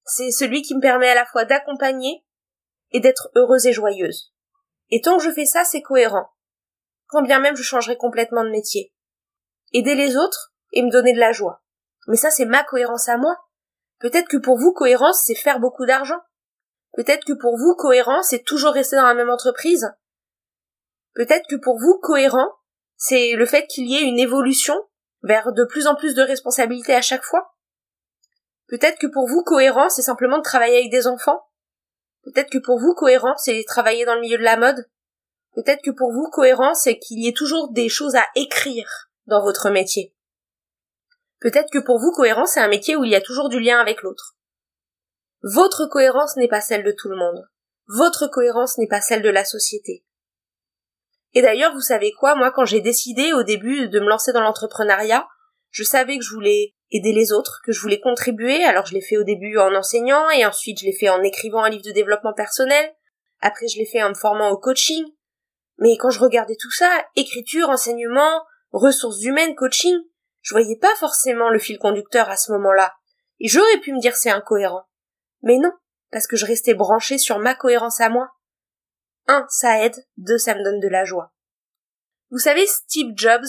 c'est 0.05 0.31
celui 0.31 0.63
qui 0.63 0.75
me 0.75 0.81
permet 0.81 1.09
à 1.09 1.15
la 1.15 1.27
fois 1.27 1.45
d'accompagner 1.45 2.25
et 2.91 3.01
d'être 3.01 3.31
heureuse 3.35 3.67
et 3.67 3.73
joyeuse. 3.73 4.33
Et 4.91 5.01
tant 5.01 5.19
que 5.19 5.23
je 5.23 5.31
fais 5.31 5.47
ça, 5.47 5.65
c'est 5.65 5.83
cohérent. 5.83 6.29
Quand 7.07 7.23
bien 7.23 7.39
même 7.39 7.57
je 7.57 7.63
changerai 7.63 7.97
complètement 7.97 8.45
de 8.45 8.51
métier. 8.51 8.93
Aider 9.73 9.95
les 9.95 10.17
autres 10.17 10.53
et 10.73 10.83
me 10.83 10.91
donner 10.91 11.13
de 11.13 11.21
la 11.21 11.33
joie. 11.33 11.63
Mais 12.09 12.17
ça, 12.17 12.31
c'est 12.31 12.45
ma 12.45 12.65
cohérence 12.65 13.09
à 13.09 13.17
moi. 13.17 13.37
Peut-être 13.99 14.29
que 14.29 14.37
pour 14.37 14.59
vous, 14.59 14.73
cohérence, 14.73 15.23
c'est 15.25 15.35
faire 15.35 15.61
beaucoup 15.61 15.87
d'argent. 15.87 16.19
Peut-être 16.93 17.25
que 17.25 17.35
pour 17.35 17.57
vous, 17.57 17.75
cohérence, 17.77 18.29
c'est 18.31 18.43
toujours 18.43 18.73
rester 18.73 18.97
dans 18.97 19.07
la 19.07 19.15
même 19.15 19.31
entreprise. 19.31 19.93
Peut-être 21.15 21.47
que 21.49 21.57
pour 21.57 21.79
vous, 21.79 21.99
cohérent, 22.03 22.49
c'est 22.97 23.33
le 23.33 23.47
fait 23.47 23.67
qu'il 23.67 23.89
y 23.89 23.97
ait 23.97 24.09
une 24.09 24.19
évolution 24.19 24.75
vers 25.23 25.53
de 25.53 25.65
plus 25.65 25.87
en 25.87 25.95
plus 25.95 26.15
de 26.15 26.23
responsabilités 26.23 26.95
à 26.95 27.03
chaque 27.03 27.25
fois. 27.25 27.55
Peut-être 28.69 28.99
que 28.99 29.07
pour 29.07 29.27
vous, 29.27 29.43
cohérent, 29.43 29.89
c'est 29.89 30.03
simplement 30.03 30.39
de 30.39 30.43
travailler 30.43 30.79
avec 30.79 30.91
des 30.91 31.07
enfants. 31.07 31.43
Peut-être 32.23 32.51
que 32.51 32.59
pour 32.59 32.79
vous, 32.79 32.95
cohérent, 32.95 33.37
c'est 33.37 33.65
travailler 33.67 34.05
dans 34.05 34.15
le 34.15 34.21
milieu 34.21 34.39
de 34.39 34.45
la 34.45 34.57
mode. 34.57 34.89
Peut-être 35.55 35.83
que 35.83 35.91
pour 35.91 36.13
vous, 36.13 36.29
cohérent, 36.31 36.75
c'est 36.75 36.99
qu'il 36.99 37.19
y 37.19 37.29
ait 37.29 37.33
toujours 37.33 37.73
des 37.73 37.89
choses 37.89 38.15
à 38.15 38.25
écrire 38.37 39.11
dans 39.27 39.43
votre 39.43 39.71
métier. 39.71 40.15
Peut-être 41.41 41.71
que 41.71 41.79
pour 41.79 41.99
vous, 41.99 42.13
cohérent, 42.13 42.47
c'est 42.47 42.61
un 42.61 42.69
métier 42.69 42.97
où 42.97 43.05
il 43.05 43.11
y 43.11 43.17
a 43.17 43.21
toujours 43.21 43.49
du 43.49 43.59
lien 43.59 43.81
avec 43.81 44.03
l'autre. 44.03 44.37
Votre 45.43 45.87
cohérence 45.87 46.37
n'est 46.37 46.49
pas 46.49 46.61
celle 46.61 46.85
de 46.85 46.93
tout 46.93 47.09
le 47.09 47.17
monde. 47.17 47.49
Votre 47.89 48.27
cohérence 48.27 48.79
n'est 48.79 48.87
pas 48.87 49.01
celle 49.01 49.23
de 49.23 49.31
la 49.31 49.45
société. 49.45 50.05
Et 51.33 51.43
d'ailleurs, 51.43 51.73
vous 51.73 51.81
savez 51.81 52.13
quoi, 52.13 52.35
moi, 52.35 52.51
quand 52.51 52.65
j'ai 52.65 52.81
décidé 52.81 53.33
au 53.33 53.43
début 53.43 53.89
de 53.89 54.01
me 54.01 54.09
lancer 54.09 54.33
dans 54.33 54.41
l'entrepreneuriat, 54.41 55.29
je 55.71 55.85
savais 55.85 56.19
que 56.19 56.25
je 56.25 56.35
voulais 56.35 56.75
aider 56.91 57.13
les 57.13 57.33
autres, 57.33 57.61
que 57.65 57.73
je 57.73 57.81
voulais 57.81 58.01
contribuer, 58.01 58.65
alors 58.65 58.87
je 58.87 58.95
l'ai 58.95 59.01
fait 59.01 59.17
au 59.17 59.23
début 59.23 59.57
en 59.59 59.75
enseignant, 59.75 60.29
et 60.31 60.45
ensuite 60.45 60.81
je 60.81 60.87
l'ai 60.87 60.93
fait 60.93 61.09
en 61.09 61.23
écrivant 61.23 61.63
un 61.63 61.71
livre 61.71 61.85
de 61.85 61.93
développement 61.93 62.33
personnel, 62.33 62.93
après 63.41 63.69
je 63.69 63.79
l'ai 63.79 63.87
fait 63.87 64.03
en 64.03 64.09
me 64.09 64.15
formant 64.15 64.51
au 64.51 64.59
coaching. 64.59 65.05
Mais 65.79 65.97
quand 65.97 66.11
je 66.11 66.21
regardais 66.21 66.57
tout 66.61 66.73
ça, 66.73 66.91
écriture, 67.17 67.71
enseignement, 67.71 68.43
ressources 68.73 69.23
humaines, 69.23 69.55
coaching, 69.55 69.97
je 70.43 70.55
voyais 70.55 70.77
pas 70.77 70.95
forcément 70.97 71.49
le 71.49 71.59
fil 71.59 71.79
conducteur 71.79 72.29
à 72.29 72.37
ce 72.37 72.53
moment-là. 72.53 72.93
Et 73.39 73.49
j'aurais 73.49 73.79
pu 73.79 73.93
me 73.93 74.01
dire 74.01 74.17
c'est 74.17 74.31
incohérent. 74.31 74.85
Mais 75.43 75.59
non, 75.59 75.73
parce 76.11 76.27
que 76.27 76.37
je 76.37 76.47
restais 76.47 76.75
branchée 76.75 77.19
sur 77.19 77.39
ma 77.39 77.55
cohérence 77.55 78.01
à 78.01 78.09
moi. 78.09 78.29
Un, 79.31 79.47
ça 79.49 79.85
aide, 79.85 79.95
deux, 80.17 80.39
ça 80.39 80.57
me 80.57 80.65
donne 80.65 80.81
de 80.81 80.89
la 80.89 81.05
joie. 81.05 81.33
Vous 82.31 82.39
savez, 82.39 82.67
Steve 82.67 83.13
Jobs 83.15 83.47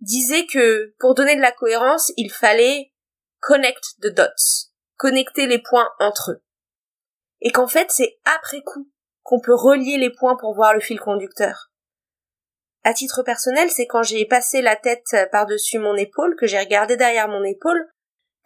disait 0.00 0.46
que 0.46 0.94
pour 0.98 1.14
donner 1.14 1.36
de 1.36 1.42
la 1.42 1.52
cohérence, 1.52 2.12
il 2.16 2.32
fallait 2.32 2.94
connect 3.40 3.84
the 4.00 4.06
dots, 4.06 4.70
connecter 4.96 5.46
les 5.46 5.58
points 5.58 5.90
entre 5.98 6.32
eux. 6.32 6.42
Et 7.42 7.52
qu'en 7.52 7.66
fait, 7.66 7.90
c'est 7.90 8.18
après 8.24 8.62
coup 8.62 8.90
qu'on 9.22 9.38
peut 9.38 9.54
relier 9.54 9.98
les 9.98 10.08
points 10.08 10.36
pour 10.36 10.54
voir 10.54 10.72
le 10.72 10.80
fil 10.80 10.98
conducteur. 10.98 11.70
À 12.82 12.94
titre 12.94 13.22
personnel, 13.22 13.70
c'est 13.70 13.86
quand 13.86 14.02
j'ai 14.02 14.24
passé 14.24 14.62
la 14.62 14.76
tête 14.76 15.14
par-dessus 15.30 15.78
mon 15.78 15.94
épaule, 15.94 16.36
que 16.36 16.46
j'ai 16.46 16.58
regardé 16.58 16.96
derrière 16.96 17.28
mon 17.28 17.44
épaule, 17.44 17.86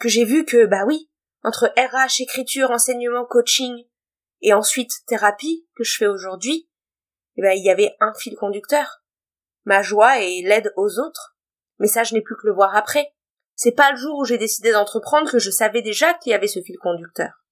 que 0.01 0.09
j'ai 0.09 0.25
vu 0.25 0.45
que, 0.45 0.67
bah 0.67 0.83
oui, 0.85 1.09
entre 1.45 1.73
RH, 1.77 2.23
écriture, 2.23 2.73
enseignement, 2.73 3.25
coaching, 3.25 3.85
et 4.41 4.53
ensuite 4.53 4.91
thérapie, 5.07 5.65
que 5.77 5.85
je 5.85 5.97
fais 5.97 6.09
aujourd'hui, 6.09 6.69
eh 7.37 7.43
ben, 7.43 7.53
il 7.53 7.65
y 7.65 7.71
avait 7.71 7.95
un 8.01 8.13
fil 8.15 8.37
conducteur. 8.37 9.03
Ma 9.65 9.83
joie 9.83 10.21
et 10.21 10.43
l'aide 10.43 10.73
aux 10.77 10.99
autres. 10.99 11.37
Mais 11.79 11.89
ça, 11.89 12.05
je 12.05 12.15
n'ai 12.15 12.21
plus 12.21 12.37
que 12.37 12.47
le 12.47 12.53
voir 12.53 12.77
après. 12.77 13.13
C'est 13.55 13.73
pas 13.73 13.91
le 13.93 13.97
jour 13.97 14.19
où 14.19 14.25
j'ai 14.25 14.39
décidé 14.39 14.73
d'entreprendre 14.73 15.31
que 15.31 15.39
je 15.39 15.51
savais 15.51 15.83
déjà 15.83 16.15
qu'il 16.15 16.33
y 16.33 16.35
avait 16.35 16.49
ce 16.49 16.61
fil 16.61 16.79
conducteur. 16.79 17.45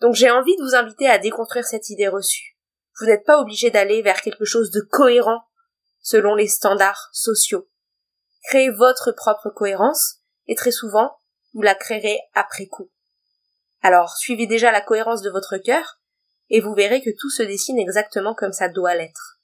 Donc 0.00 0.14
j'ai 0.14 0.30
envie 0.30 0.56
de 0.56 0.62
vous 0.62 0.74
inviter 0.74 1.08
à 1.08 1.18
déconstruire 1.18 1.64
cette 1.64 1.88
idée 1.88 2.08
reçue. 2.08 2.56
Vous 2.98 3.06
n'êtes 3.06 3.24
pas 3.24 3.40
obligé 3.40 3.70
d'aller 3.70 4.02
vers 4.02 4.20
quelque 4.20 4.44
chose 4.44 4.70
de 4.70 4.80
cohérent 4.80 5.42
selon 6.00 6.34
les 6.34 6.48
standards 6.48 7.08
sociaux. 7.12 7.68
Créez 8.44 8.70
votre 8.70 9.12
propre 9.12 9.50
cohérence 9.50 10.20
et 10.46 10.54
très 10.54 10.70
souvent, 10.70 11.18
vous 11.54 11.62
la 11.62 11.74
créerez 11.74 12.20
après 12.34 12.66
coup. 12.66 12.90
Alors, 13.82 14.16
suivez 14.16 14.46
déjà 14.46 14.72
la 14.72 14.80
cohérence 14.80 15.22
de 15.22 15.30
votre 15.30 15.56
cœur 15.58 15.98
et 16.50 16.60
vous 16.60 16.74
verrez 16.74 17.02
que 17.02 17.10
tout 17.16 17.30
se 17.30 17.42
dessine 17.42 17.78
exactement 17.78 18.34
comme 18.34 18.52
ça 18.52 18.68
doit 18.68 18.94
l'être. 18.94 19.40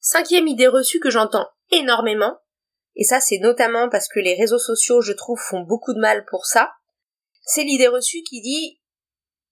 Cinquième 0.00 0.48
idée 0.48 0.66
reçue 0.66 0.98
que 0.98 1.10
j'entends 1.10 1.48
énormément, 1.70 2.38
et 2.96 3.04
ça 3.04 3.20
c'est 3.20 3.38
notamment 3.38 3.88
parce 3.88 4.08
que 4.08 4.20
les 4.20 4.34
réseaux 4.34 4.58
sociaux, 4.58 5.00
je 5.00 5.12
trouve, 5.12 5.38
font 5.38 5.60
beaucoup 5.60 5.94
de 5.94 6.00
mal 6.00 6.24
pour 6.26 6.46
ça, 6.46 6.72
c'est 7.44 7.64
l'idée 7.64 7.88
reçue 7.88 8.22
qui 8.22 8.40
dit 8.40 8.80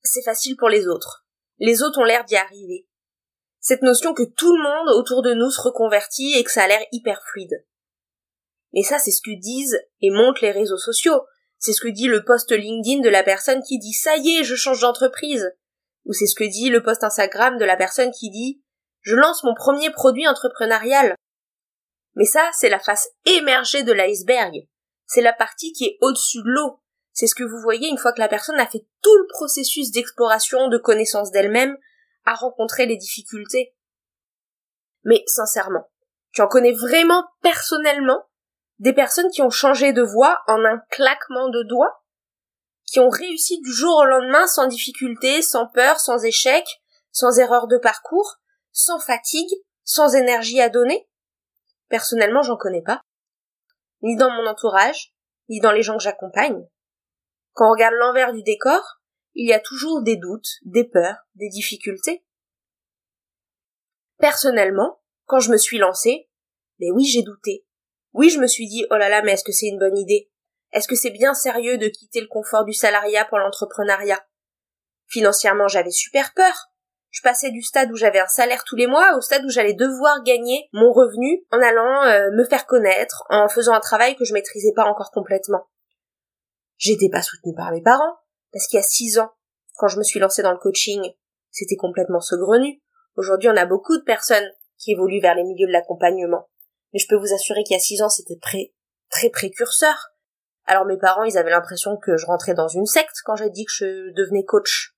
c'est 0.03 0.22
facile 0.22 0.57
pour 0.57 0.68
les 0.68 0.87
autres. 0.87 1.26
Les 1.59 1.83
autres 1.83 2.00
ont 2.00 2.05
l'air 2.05 2.24
d'y 2.24 2.37
arriver. 2.37 2.87
Cette 3.61 3.83
notion 3.83 4.14
que 4.14 4.22
tout 4.22 4.57
le 4.57 4.62
monde 4.62 4.88
autour 4.96 5.22
de 5.22 5.35
nous 5.35 5.50
se 5.50 5.61
reconvertit 5.61 6.35
et 6.35 6.44
que 6.44 6.50
ça 6.50 6.62
a 6.62 6.68
l'air 6.68 6.81
hyper 6.92 7.22
fluide. 7.31 7.66
Mais 8.72 8.83
ça, 8.83 8.98
c'est 8.98 9.11
ce 9.11 9.20
que 9.20 9.38
disent 9.38 9.79
et 10.00 10.11
montrent 10.11 10.42
les 10.42 10.53
réseaux 10.53 10.79
sociaux. 10.79 11.20
C'est 11.61 11.75
ce 11.75 11.81
que 11.83 11.88
dit 11.88 12.09
le 12.09 12.25
post 12.25 12.51
LinkedIn 12.51 13.03
de 13.03 13.09
la 13.09 13.23
personne 13.23 13.62
qui 13.62 13.79
dit 13.79 13.92
ça 13.92 14.16
y 14.16 14.38
est, 14.38 14.44
je 14.44 14.57
change 14.57 14.81
d'entreprise. 14.81 15.53
Ou 16.07 16.12
c'est 16.14 16.27
ce 16.27 16.35
que 16.35 16.44
dit 16.44 16.70
le 16.70 16.83
post 16.83 17.05
Instagram 17.05 17.59
de 17.59 17.64
la 17.64 17.77
personne 17.77 18.11
qui 18.11 18.31
dit 18.31 18.62
je 19.03 19.14
lance 19.14 19.44
mon 19.44 19.55
premier 19.55 19.90
produit 19.90 20.27
entrepreneurial. 20.27 21.14
Mais 22.14 22.25
ça, 22.25 22.51
c'est 22.53 22.70
la 22.70 22.81
face 22.81 23.09
émergée 23.27 23.83
de 23.83 23.92
l'iceberg. 23.92 24.66
C'est 25.07 25.23
la 25.23 25.33
partie 25.33 25.73
qui 25.73 25.85
est 25.85 25.99
au-dessus 26.01 26.38
de 26.38 26.49
l'eau. 26.49 26.81
C'est 27.12 27.27
ce 27.27 27.35
que 27.35 27.44
vous 27.44 27.61
voyez 27.62 27.88
une 27.88 27.99
fois 27.99 28.12
que 28.12 28.20
la 28.20 28.29
personne 28.29 28.59
a 28.59 28.66
fait 28.66 28.87
tout 29.03 29.16
le 29.16 29.27
processus 29.29 29.90
d'exploration, 29.90 30.68
de 30.68 30.79
connaissance 30.79 31.31
d'elle-même, 31.31 31.77
a 32.25 32.35
rencontré 32.35 32.87
les 32.87 32.96
difficultés. 32.96 33.75
Mais 35.05 35.23
sincèrement, 35.27 35.90
tu 36.33 36.40
en 36.40 36.49
connais 36.49 36.73
vraiment 36.73 37.25
personnellement? 37.42 38.25
Des 38.81 38.95
personnes 38.95 39.31
qui 39.31 39.43
ont 39.43 39.51
changé 39.51 39.93
de 39.93 40.03
voie 40.03 40.40
en 40.49 40.64
un 40.64 40.79
claquement 40.90 41.49
de 41.51 41.62
doigts, 41.69 42.03
qui 42.87 42.99
ont 42.99 43.11
réussi 43.11 43.61
du 43.61 43.73
jour 43.73 43.95
au 43.95 44.05
lendemain 44.05 44.47
sans 44.47 44.66
difficulté, 44.66 45.43
sans 45.43 45.66
peur, 45.66 46.01
sans 46.01 46.25
échec, 46.25 46.64
sans 47.12 47.38
erreur 47.38 47.69
de 47.69 47.77
parcours, 47.77 48.37
sans 48.73 48.99
fatigue, 48.99 49.51
sans 49.85 50.14
énergie 50.14 50.61
à 50.61 50.71
donner? 50.71 51.09
Personnellement, 51.88 52.43
j'en 52.43 52.57
connais 52.57 52.83
pas. 52.83 53.03
Ni 54.03 54.16
dans 54.16 54.31
mon 54.31 54.47
entourage, 54.47 55.14
ni 55.51 55.61
dans 55.61 55.73
les 55.73 55.83
gens 55.83 55.99
que 55.99 56.03
j'accompagne. 56.03 56.66
Quand 57.53 57.69
on 57.69 57.73
regarde 57.73 57.95
l'envers 57.95 58.33
du 58.33 58.43
décor, 58.43 58.83
il 59.35 59.47
y 59.47 59.53
a 59.53 59.61
toujours 59.61 60.03
des 60.03 60.16
doutes, 60.16 60.49
des 60.62 60.85
peurs, 60.85 61.19
des 61.35 61.51
difficultés. 61.51 62.25
Personnellement, 64.19 65.03
quand 65.27 65.40
je 65.40 65.51
me 65.51 65.59
suis 65.59 65.79
lancée, 65.79 66.31
mais 66.79 66.90
oui, 66.90 67.05
j'ai 67.05 67.23
douté. 67.23 67.66
Oui, 68.12 68.31
je 68.31 68.38
me 68.38 68.46
suis 68.46 68.66
dit, 68.66 68.87
oh 68.90 68.96
là 68.96 69.09
là, 69.09 69.23
mais 69.23 69.33
est-ce 69.33 69.44
que 69.44 69.53
c'est 69.53 69.66
une 69.66 69.79
bonne 69.79 69.96
idée? 69.96 70.31
Est-ce 70.73 70.88
que 70.88 70.96
c'est 70.96 71.11
bien 71.11 71.35
sérieux 71.35 71.79
de 71.79 71.88
quitter 71.88 72.20
le 72.20 72.29
confort 72.29 72.64
du 72.64 72.73
salariat 72.73 73.25
pour 73.25 73.38
l'entrepreneuriat? 73.38 74.25
Financièrement, 75.07 75.68
j'avais 75.68 75.90
super 75.90 76.33
peur. 76.35 76.70
Je 77.11 77.23
passais 77.23 77.51
du 77.51 77.62
stade 77.62 77.90
où 77.90 77.96
j'avais 77.96 78.20
un 78.20 78.29
salaire 78.29 78.62
tous 78.64 78.77
les 78.77 78.87
mois 78.87 79.16
au 79.16 79.20
stade 79.20 79.44
où 79.44 79.51
j'allais 79.51 79.75
devoir 79.75 80.23
gagner 80.23 80.68
mon 80.73 80.92
revenu 80.92 81.44
en 81.51 81.61
allant 81.61 82.05
euh, 82.05 82.31
me 82.37 82.44
faire 82.44 82.66
connaître, 82.66 83.25
en 83.31 83.49
faisant 83.49 83.75
un 83.75 83.81
travail 83.81 84.14
que 84.14 84.25
je 84.25 84.33
maîtrisais 84.33 84.73
pas 84.77 84.85
encore 84.85 85.11
complètement. 85.11 85.66
J'étais 86.77 87.09
pas 87.11 87.23
soutenue 87.23 87.55
par 87.57 87.73
mes 87.73 87.83
parents, 87.83 88.16
parce 88.53 88.68
qu'il 88.68 88.77
y 88.77 88.81
a 88.81 88.87
six 88.87 89.18
ans, 89.18 89.33
quand 89.77 89.88
je 89.88 89.99
me 89.99 90.05
suis 90.05 90.20
lancée 90.20 90.42
dans 90.42 90.53
le 90.53 90.59
coaching, 90.59 91.03
c'était 91.51 91.77
complètement 91.77 92.20
saugrenu. 92.20 92.81
Aujourd'hui, 93.16 93.49
on 93.49 93.57
a 93.57 93.66
beaucoup 93.66 93.96
de 93.96 94.05
personnes 94.05 94.49
qui 94.79 94.92
évoluent 94.92 95.20
vers 95.20 95.35
les 95.35 95.42
milieux 95.42 95.66
de 95.66 95.73
l'accompagnement. 95.73 96.49
Mais 96.92 96.98
je 96.98 97.07
peux 97.09 97.16
vous 97.16 97.33
assurer 97.33 97.62
qu'il 97.64 97.74
y 97.74 97.79
a 97.79 97.83
six 97.83 98.03
ans, 98.03 98.09
c'était 98.09 98.38
très, 98.40 98.72
très 99.11 99.31
précurseur. 99.31 100.11
Alors 100.64 100.85
mes 100.85 100.98
parents, 100.98 101.24
ils 101.24 101.38
avaient 101.38 101.50
l'impression 101.50 101.96
que 101.96 102.16
je 102.16 102.26
rentrais 102.26 102.55
dans 102.55 102.68
une 102.68 102.87
secte 102.87 103.16
quand 103.24 103.37
j'ai 103.37 103.50
dit 103.50 103.64
que 103.64 103.72
je 103.72 104.12
devenais 104.14 104.44
coach. 104.44 104.94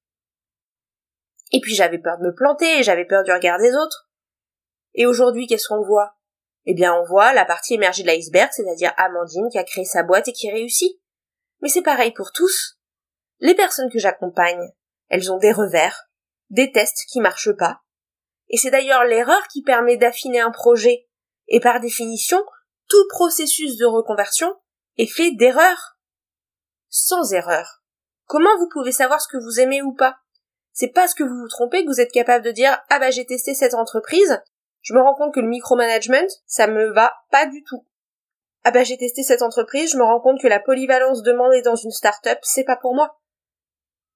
Et 1.52 1.60
puis 1.60 1.74
j'avais 1.74 1.98
peur 1.98 2.18
de 2.18 2.24
me 2.24 2.34
planter, 2.34 2.82
j'avais 2.82 3.04
peur 3.04 3.22
du 3.24 3.32
regard 3.32 3.58
des 3.58 3.74
autres. 3.74 4.08
Et 4.94 5.06
aujourd'hui, 5.06 5.46
qu'est-ce 5.46 5.68
qu'on 5.68 5.82
voit? 5.82 6.16
Eh 6.64 6.74
bien, 6.74 6.94
on 6.94 7.04
voit 7.04 7.32
la 7.32 7.44
partie 7.44 7.74
émergée 7.74 8.02
de 8.02 8.08
l'iceberg, 8.08 8.50
c'est-à-dire 8.52 8.92
Amandine 8.96 9.48
qui 9.50 9.58
a 9.58 9.64
créé 9.64 9.84
sa 9.84 10.02
boîte 10.02 10.28
et 10.28 10.32
qui 10.32 10.50
réussit. 10.50 11.00
Mais 11.60 11.68
c'est 11.68 11.82
pareil 11.82 12.12
pour 12.12 12.32
tous. 12.32 12.78
Les 13.40 13.54
personnes 13.54 13.90
que 13.90 13.98
j'accompagne, 13.98 14.72
elles 15.08 15.32
ont 15.32 15.38
des 15.38 15.52
revers, 15.52 16.08
des 16.50 16.70
tests 16.70 17.04
qui 17.08 17.20
marchent 17.20 17.56
pas. 17.56 17.80
Et 18.48 18.56
c'est 18.56 18.70
d'ailleurs 18.70 19.04
l'erreur 19.04 19.42
qui 19.48 19.62
permet 19.62 19.96
d'affiner 19.96 20.40
un 20.40 20.50
projet. 20.50 21.08
Et 21.52 21.60
par 21.60 21.80
définition, 21.80 22.42
tout 22.88 23.06
processus 23.10 23.76
de 23.76 23.84
reconversion 23.84 24.52
est 24.96 25.06
fait 25.06 25.32
d'erreurs. 25.32 25.98
Sans 26.88 27.32
erreur. 27.34 27.82
Comment 28.26 28.56
vous 28.58 28.68
pouvez 28.72 28.90
savoir 28.90 29.20
ce 29.20 29.28
que 29.28 29.36
vous 29.36 29.60
aimez 29.60 29.82
ou 29.82 29.92
pas? 29.92 30.16
C'est 30.72 30.88
parce 30.88 31.12
que 31.12 31.22
vous 31.22 31.36
vous 31.42 31.48
trompez 31.48 31.84
que 31.84 31.90
vous 31.90 32.00
êtes 32.00 32.10
capable 32.10 32.44
de 32.44 32.50
dire, 32.50 32.82
ah 32.88 32.98
bah 32.98 33.10
j'ai 33.10 33.26
testé 33.26 33.54
cette 33.54 33.74
entreprise, 33.74 34.40
je 34.80 34.94
me 34.94 35.00
rends 35.00 35.14
compte 35.14 35.34
que 35.34 35.40
le 35.40 35.48
micromanagement, 35.48 36.26
ça 36.46 36.66
me 36.66 36.90
va 36.94 37.12
pas 37.30 37.44
du 37.44 37.62
tout. 37.64 37.86
Ah 38.64 38.70
bah 38.70 38.82
j'ai 38.82 38.96
testé 38.96 39.22
cette 39.22 39.42
entreprise, 39.42 39.92
je 39.92 39.98
me 39.98 40.04
rends 40.04 40.20
compte 40.20 40.40
que 40.40 40.48
la 40.48 40.58
polyvalence 40.58 41.22
demandée 41.22 41.60
dans 41.60 41.76
une 41.76 41.90
start-up, 41.90 42.38
c'est 42.40 42.64
pas 42.64 42.76
pour 42.76 42.94
moi. 42.94 43.20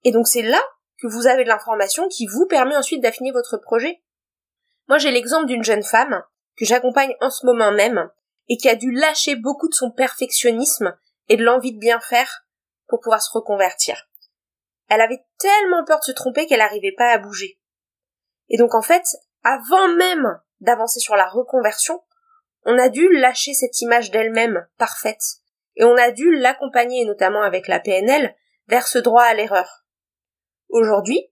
Et 0.05 0.11
donc 0.11 0.27
c'est 0.27 0.43
là 0.43 0.63
que 0.99 1.07
vous 1.07 1.27
avez 1.27 1.45
de 1.45 1.51
l'information 1.51 2.09
qui 2.09 2.27
vous 2.27 2.47
permet 2.47 2.77
ensuite 2.77 3.03
d'affiner 3.03 3.33
votre 3.33 3.59
projet. 3.59 4.03
Moi 4.89 4.97
j'ai 4.97 5.11
l'exemple 5.11 5.47
d'une 5.47 5.65
jeune 5.65 5.83
femme 5.83 6.23
que 6.57 6.65
j'accompagne 6.65 7.15
en 7.21 7.31
ce 7.31 7.47
moment 7.47 7.73
même 7.73 8.11
et 8.49 8.57
qui 8.57 8.69
a 8.69 8.75
dû 8.75 8.91
lâcher 8.91 9.37
beaucoup 9.37 9.69
de 9.69 9.75
son 9.75 9.91
perfectionnisme 9.91 10.97
et 11.29 11.37
de 11.37 11.45
l'envie 11.45 11.73
de 11.73 11.81
bien 11.81 12.01
faire 12.01 12.47
pour 12.87 13.01
pouvoir 13.01 13.23
se 13.23 13.31
reconvertir. 13.33 14.09
Elle 14.89 15.01
avait 15.01 15.25
tellement 15.39 15.85
peur 15.85 15.99
de 15.99 16.05
se 16.05 16.13
tromper 16.13 16.47
qu'elle 16.47 16.61
n'arrivait 16.61 16.95
pas 16.97 17.11
à 17.11 17.19
bouger. 17.19 17.59
Et 18.49 18.57
donc 18.57 18.75
en 18.75 18.83
fait, 18.83 19.05
avant 19.43 19.89
même 19.89 20.41
d'avancer 20.61 21.01
sur 21.01 21.17
la 21.17 21.27
reconversion, 21.27 22.03
on 22.65 22.79
a 22.79 22.89
dû 22.89 23.09
lâcher 23.13 23.55
cette 23.55 23.81
image 23.81 24.11
d'elle-même 24.11 24.67
parfaite, 24.79 25.23
et 25.77 25.85
on 25.85 25.97
a 25.97 26.11
dû 26.11 26.35
l'accompagner, 26.35 27.05
notamment 27.05 27.43
avec 27.43 27.69
la 27.69 27.81
PNL, 27.81 28.35
vers 28.67 28.89
ce 28.89 28.99
droit 28.99 29.23
à 29.23 29.35
l'erreur. 29.35 29.85
Aujourd'hui, 30.69 31.31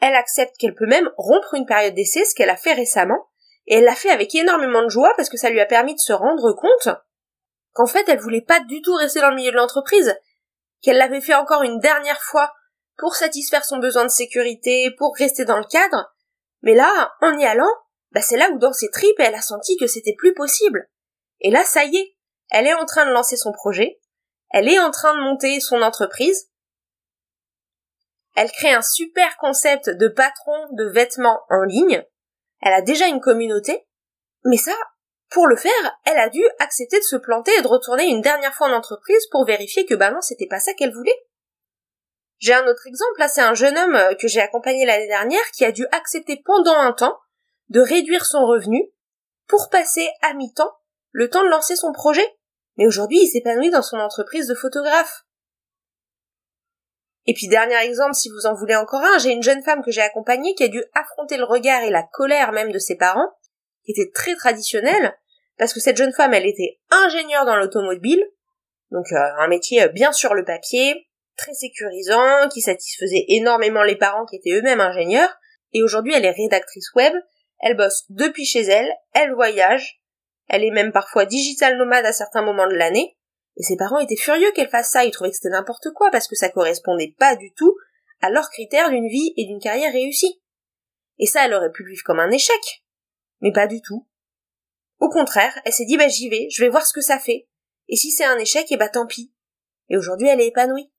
elle 0.00 0.14
accepte 0.14 0.56
qu'elle 0.56 0.74
peut 0.74 0.86
même 0.86 1.10
rompre 1.16 1.54
une 1.54 1.66
période 1.66 1.94
d'essai, 1.94 2.24
ce 2.24 2.34
qu'elle 2.34 2.50
a 2.50 2.56
fait 2.56 2.72
récemment, 2.72 3.29
et 3.66 3.76
elle 3.76 3.84
l'a 3.84 3.94
fait 3.94 4.10
avec 4.10 4.34
énormément 4.34 4.82
de 4.82 4.88
joie 4.88 5.12
parce 5.16 5.28
que 5.28 5.36
ça 5.36 5.50
lui 5.50 5.60
a 5.60 5.66
permis 5.66 5.94
de 5.94 6.00
se 6.00 6.12
rendre 6.12 6.52
compte 6.54 6.96
qu'en 7.72 7.86
fait 7.86 8.08
elle 8.08 8.20
voulait 8.20 8.40
pas 8.40 8.60
du 8.60 8.82
tout 8.82 8.94
rester 8.94 9.20
dans 9.20 9.30
le 9.30 9.36
milieu 9.36 9.52
de 9.52 9.56
l'entreprise, 9.56 10.16
qu'elle 10.82 10.96
l'avait 10.96 11.20
fait 11.20 11.34
encore 11.34 11.62
une 11.62 11.78
dernière 11.78 12.20
fois 12.22 12.52
pour 12.96 13.14
satisfaire 13.14 13.64
son 13.64 13.78
besoin 13.78 14.04
de 14.04 14.10
sécurité, 14.10 14.90
pour 14.98 15.14
rester 15.16 15.44
dans 15.44 15.58
le 15.58 15.64
cadre, 15.64 16.12
mais 16.62 16.74
là, 16.74 17.12
en 17.22 17.38
y 17.38 17.44
allant, 17.44 17.72
bah 18.12 18.20
c'est 18.20 18.36
là 18.36 18.50
où 18.50 18.58
dans 18.58 18.72
ses 18.72 18.90
tripes 18.90 19.18
elle 19.18 19.34
a 19.34 19.42
senti 19.42 19.76
que 19.76 19.86
c'était 19.86 20.14
plus 20.16 20.34
possible. 20.34 20.88
Et 21.40 21.50
là, 21.50 21.64
ça 21.64 21.84
y 21.84 21.96
est, 21.96 22.16
elle 22.50 22.66
est 22.66 22.74
en 22.74 22.84
train 22.84 23.06
de 23.06 23.12
lancer 23.12 23.36
son 23.36 23.52
projet, 23.52 24.00
elle 24.50 24.68
est 24.68 24.78
en 24.78 24.90
train 24.90 25.14
de 25.14 25.22
monter 25.22 25.60
son 25.60 25.80
entreprise, 25.80 26.50
elle 28.36 28.50
crée 28.50 28.72
un 28.72 28.82
super 28.82 29.36
concept 29.38 29.90
de 29.90 30.08
patron 30.08 30.68
de 30.72 30.84
vêtements 30.84 31.40
en 31.48 31.62
ligne, 31.62 32.04
elle 32.60 32.72
a 32.72 32.82
déjà 32.82 33.06
une 33.06 33.20
communauté, 33.20 33.86
mais 34.44 34.56
ça, 34.56 34.74
pour 35.30 35.46
le 35.46 35.56
faire, 35.56 35.98
elle 36.04 36.18
a 36.18 36.28
dû 36.28 36.42
accepter 36.58 36.98
de 36.98 37.04
se 37.04 37.16
planter 37.16 37.52
et 37.58 37.62
de 37.62 37.68
retourner 37.68 38.04
une 38.06 38.20
dernière 38.20 38.54
fois 38.54 38.68
en 38.68 38.76
entreprise 38.76 39.26
pour 39.30 39.44
vérifier 39.44 39.86
que 39.86 39.94
bah 39.94 40.10
non, 40.10 40.20
c'était 40.20 40.48
pas 40.48 40.60
ça 40.60 40.74
qu'elle 40.74 40.92
voulait. 40.92 41.16
J'ai 42.38 42.54
un 42.54 42.66
autre 42.66 42.86
exemple, 42.86 43.18
là 43.18 43.28
c'est 43.28 43.42
un 43.42 43.54
jeune 43.54 43.76
homme 43.76 43.94
euh, 43.94 44.14
que 44.14 44.26
j'ai 44.26 44.40
accompagné 44.40 44.86
l'année 44.86 45.08
dernière 45.08 45.50
qui 45.52 45.64
a 45.64 45.72
dû 45.72 45.86
accepter 45.92 46.40
pendant 46.44 46.74
un 46.74 46.92
temps 46.92 47.18
de 47.68 47.80
réduire 47.80 48.24
son 48.24 48.46
revenu 48.46 48.90
pour 49.46 49.68
passer 49.68 50.08
à 50.22 50.32
mi-temps 50.34 50.72
le 51.12 51.28
temps 51.28 51.42
de 51.44 51.48
lancer 51.48 51.76
son 51.76 51.92
projet. 51.92 52.26
Mais 52.76 52.86
aujourd'hui, 52.86 53.18
il 53.20 53.28
s'épanouit 53.28 53.70
dans 53.70 53.82
son 53.82 53.98
entreprise 53.98 54.46
de 54.46 54.54
photographe. 54.54 55.24
Et 57.26 57.34
puis 57.34 57.48
dernier 57.48 57.76
exemple, 57.84 58.14
si 58.14 58.28
vous 58.30 58.46
en 58.46 58.54
voulez 58.54 58.76
encore 58.76 59.02
un, 59.02 59.18
j'ai 59.18 59.30
une 59.30 59.42
jeune 59.42 59.62
femme 59.62 59.82
que 59.82 59.90
j'ai 59.90 60.00
accompagnée 60.00 60.54
qui 60.54 60.64
a 60.64 60.68
dû 60.68 60.82
affronter 60.94 61.36
le 61.36 61.44
regard 61.44 61.82
et 61.82 61.90
la 61.90 62.02
colère 62.02 62.52
même 62.52 62.72
de 62.72 62.78
ses 62.78 62.96
parents, 62.96 63.28
qui 63.84 63.92
était 63.92 64.10
très 64.12 64.34
traditionnelle, 64.34 65.14
parce 65.58 65.74
que 65.74 65.80
cette 65.80 65.96
jeune 65.96 66.12
femme, 66.12 66.32
elle 66.32 66.46
était 66.46 66.80
ingénieure 66.90 67.44
dans 67.44 67.56
l'automobile, 67.56 68.24
donc 68.90 69.06
euh, 69.12 69.18
un 69.38 69.48
métier 69.48 69.82
euh, 69.82 69.88
bien 69.88 70.12
sur 70.12 70.34
le 70.34 70.44
papier, 70.44 71.08
très 71.36 71.52
sécurisant, 71.52 72.48
qui 72.48 72.62
satisfaisait 72.62 73.24
énormément 73.28 73.82
les 73.82 73.96
parents 73.96 74.26
qui 74.26 74.36
étaient 74.36 74.58
eux-mêmes 74.58 74.80
ingénieurs, 74.80 75.34
et 75.72 75.82
aujourd'hui 75.82 76.14
elle 76.14 76.24
est 76.24 76.30
rédactrice 76.30 76.92
web, 76.94 77.12
elle 77.60 77.76
bosse 77.76 78.04
depuis 78.08 78.46
chez 78.46 78.62
elle, 78.62 78.90
elle 79.12 79.34
voyage, 79.34 80.00
elle 80.48 80.64
est 80.64 80.70
même 80.70 80.92
parfois 80.92 81.26
digital 81.26 81.76
nomade 81.76 82.06
à 82.06 82.12
certains 82.12 82.42
moments 82.42 82.66
de 82.66 82.74
l'année, 82.74 83.16
et 83.56 83.62
ses 83.62 83.76
parents 83.76 83.98
étaient 83.98 84.16
furieux 84.16 84.52
qu'elle 84.52 84.68
fasse 84.68 84.90
ça, 84.90 85.04
ils 85.04 85.10
trouvaient 85.10 85.30
que 85.30 85.36
c'était 85.36 85.50
n'importe 85.50 85.90
quoi 85.94 86.10
parce 86.10 86.28
que 86.28 86.36
ça 86.36 86.48
correspondait 86.48 87.14
pas 87.18 87.36
du 87.36 87.52
tout 87.52 87.76
à 88.20 88.30
leurs 88.30 88.50
critères 88.50 88.90
d'une 88.90 89.08
vie 89.08 89.32
et 89.36 89.46
d'une 89.46 89.60
carrière 89.60 89.92
réussie. 89.92 90.40
Et 91.18 91.26
ça, 91.26 91.44
elle 91.44 91.54
aurait 91.54 91.72
pu 91.72 91.84
vivre 91.84 92.02
comme 92.04 92.20
un 92.20 92.30
échec. 92.30 92.84
Mais 93.40 93.52
pas 93.52 93.66
du 93.66 93.80
tout. 93.82 94.06
Au 94.98 95.08
contraire, 95.08 95.58
elle 95.64 95.72
s'est 95.72 95.84
dit, 95.84 95.96
bah 95.96 96.08
j'y 96.08 96.28
vais, 96.28 96.48
je 96.50 96.62
vais 96.62 96.68
voir 96.68 96.86
ce 96.86 96.92
que 96.92 97.00
ça 97.00 97.18
fait. 97.18 97.48
Et 97.88 97.96
si 97.96 98.10
c'est 98.10 98.24
un 98.24 98.38
échec, 98.38 98.70
et 98.70 98.74
eh 98.74 98.76
bah 98.76 98.88
tant 98.88 99.06
pis. 99.06 99.32
Et 99.88 99.96
aujourd'hui, 99.96 100.28
elle 100.28 100.40
est 100.40 100.48
épanouie. 100.48 100.90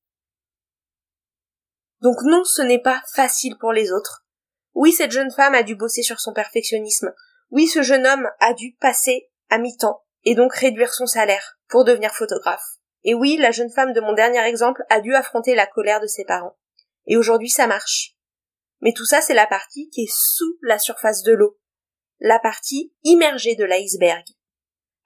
Donc 2.01 2.17
non, 2.23 2.43
ce 2.43 2.61
n'est 2.61 2.81
pas 2.81 3.01
facile 3.13 3.57
pour 3.59 3.71
les 3.71 3.91
autres. 3.91 4.25
Oui, 4.73 4.91
cette 4.91 5.11
jeune 5.11 5.31
femme 5.31 5.53
a 5.53 5.63
dû 5.63 5.75
bosser 5.75 6.01
sur 6.01 6.19
son 6.19 6.33
perfectionnisme. 6.33 7.13
Oui, 7.51 7.67
ce 7.67 7.83
jeune 7.83 8.07
homme 8.07 8.27
a 8.39 8.53
dû 8.53 8.75
passer 8.79 9.29
à 9.49 9.57
mi-temps 9.57 10.03
et 10.23 10.35
donc 10.35 10.53
réduire 10.53 10.93
son 10.93 11.05
salaire 11.05 11.57
pour 11.67 11.83
devenir 11.83 12.13
photographe. 12.13 12.77
Et 13.03 13.13
oui, 13.13 13.37
la 13.37 13.51
jeune 13.51 13.71
femme 13.71 13.93
de 13.93 14.01
mon 14.01 14.13
dernier 14.13 14.45
exemple 14.45 14.83
a 14.89 15.01
dû 15.01 15.15
affronter 15.15 15.55
la 15.55 15.65
colère 15.65 16.01
de 16.01 16.07
ses 16.07 16.25
parents. 16.25 16.57
Et 17.07 17.17
aujourd'hui, 17.17 17.49
ça 17.49 17.67
marche. 17.67 18.15
Mais 18.81 18.93
tout 18.93 19.05
ça, 19.05 19.21
c'est 19.21 19.33
la 19.33 19.47
partie 19.47 19.89
qui 19.89 20.03
est 20.03 20.13
sous 20.13 20.57
la 20.61 20.79
surface 20.79 21.23
de 21.23 21.33
l'eau. 21.33 21.59
La 22.19 22.39
partie 22.39 22.93
immergée 23.03 23.55
de 23.55 23.65
l'iceberg. 23.65 24.23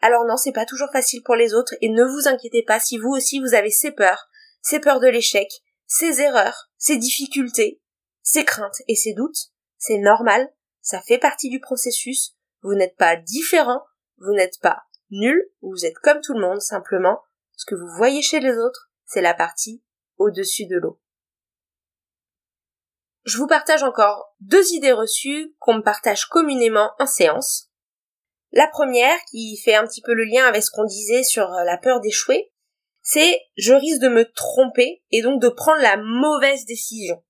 Alors 0.02 0.26
non, 0.26 0.38
c'est 0.38 0.52
pas 0.52 0.66
toujours 0.66 0.92
facile 0.92 1.24
pour 1.24 1.36
les 1.36 1.54
autres 1.54 1.74
et 1.82 1.90
ne 1.90 2.04
vous 2.04 2.28
inquiétez 2.28 2.64
pas 2.64 2.80
si 2.80 2.98
vous 2.98 3.10
aussi 3.10 3.40
vous 3.40 3.54
avez 3.54 3.72
ces 3.72 3.92
peurs, 3.92 4.28
ces 4.62 4.80
peurs 4.80 5.00
de 5.00 5.08
l'échec, 5.08 5.50
ces 5.88 6.22
erreurs, 6.22 6.70
ces 6.78 6.98
difficultés, 6.98 7.82
ces 8.22 8.44
craintes 8.44 8.82
et 8.88 8.96
ces 8.96 9.14
doutes, 9.14 9.52
c'est 9.78 9.98
normal, 9.98 10.52
ça 10.82 11.02
fait 11.02 11.18
partie 11.18 11.50
du 11.50 11.60
processus, 11.60 12.36
vous 12.62 12.76
n'êtes 12.76 12.98
pas 12.98 13.16
différent, 13.16 13.82
vous 14.18 14.34
n'êtes 14.34 14.60
pas 14.62 14.85
nul, 15.12 15.50
vous 15.62 15.86
êtes 15.86 15.98
comme 16.00 16.22
tout 16.22 16.34
le 16.34 16.42
monde, 16.42 16.62
simplement, 16.62 17.22
ce 17.56 17.66
que 17.66 17.76
vous 17.76 17.90
voyez 17.98 18.22
chez 18.22 18.40
les 18.40 18.58
autres, 18.58 18.92
c'est 19.06 19.22
la 19.22 19.34
partie 19.34 19.84
au-dessus 20.18 20.66
de 20.66 20.78
l'eau. 20.78 21.00
Je 23.24 23.38
vous 23.38 23.48
partage 23.48 23.84
encore 23.84 24.36
deux 24.40 24.74
idées 24.74 24.92
reçues 24.92 25.56
qu'on 25.60 25.76
me 25.76 25.82
partage 25.82 26.26
communément 26.26 26.92
en 27.00 27.08
séance. 27.08 27.72
La 28.52 28.68
première, 28.68 29.18
qui 29.32 29.58
fait 29.58 29.76
un 29.76 29.86
petit 29.86 30.02
peu 30.02 30.14
le 30.14 30.26
lien 30.26 30.46
avec 30.46 30.64
ce 30.64 30.70
qu'on 30.72 30.86
disait 30.86 31.24
sur 31.24 31.48
la 31.50 31.78
peur 31.78 32.00
d'échouer, 32.00 32.52
c'est 33.02 33.40
je 33.58 33.74
risque 33.74 34.02
de 34.02 34.10
me 34.10 34.32
tromper 34.32 35.04
et 35.12 35.22
donc 35.22 35.42
de 35.42 35.50
prendre 35.50 35.82
la 35.82 35.98
mauvaise 35.98 36.66
décision. 36.66 37.24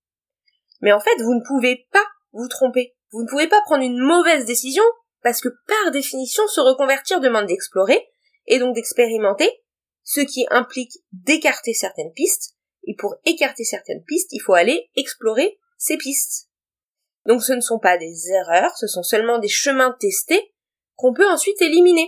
Mais 0.82 0.92
en 0.92 1.00
fait, 1.00 1.16
vous 1.22 1.34
ne 1.34 1.46
pouvez 1.46 1.88
pas 1.92 2.06
vous 2.34 2.48
tromper. 2.48 2.96
Vous 3.12 3.24
ne 3.24 3.30
pouvez 3.30 3.48
pas 3.48 3.62
prendre 3.62 3.84
une 3.84 3.98
mauvaise 3.98 4.46
décision 4.46 4.84
parce 5.26 5.42
que 5.42 5.50
par 5.50 5.92
définition, 5.92 6.48
se 6.48 6.62
reconvertir 6.62 7.20
demande 7.20 7.48
d'explorer 7.48 8.00
et 8.46 8.60
donc 8.60 8.76
d'expérimenter, 8.76 9.50
ce 10.04 10.22
qui 10.22 10.46
implique 10.52 11.00
d'écarter 11.14 11.74
certaines 11.74 12.14
pistes. 12.14 12.54
Et 12.84 12.96
pour 12.96 13.16
écarter 13.26 13.64
certaines 13.64 14.04
pistes, 14.04 14.32
il 14.34 14.40
faut 14.40 14.54
aller 14.54 14.92
explorer 14.96 15.58
ces 15.80 15.98
pistes. 15.98 16.52
Donc 17.26 17.42
ce 17.42 17.54
ne 17.54 17.60
sont 17.60 17.80
pas 17.80 17.98
des 17.98 18.30
erreurs, 18.30 18.78
ce 18.78 18.86
sont 18.86 19.02
seulement 19.02 19.40
des 19.40 19.48
chemins 19.48 19.98
testés 20.00 20.54
qu'on 20.94 21.12
peut 21.12 21.28
ensuite 21.28 21.60
éliminer. 21.60 22.08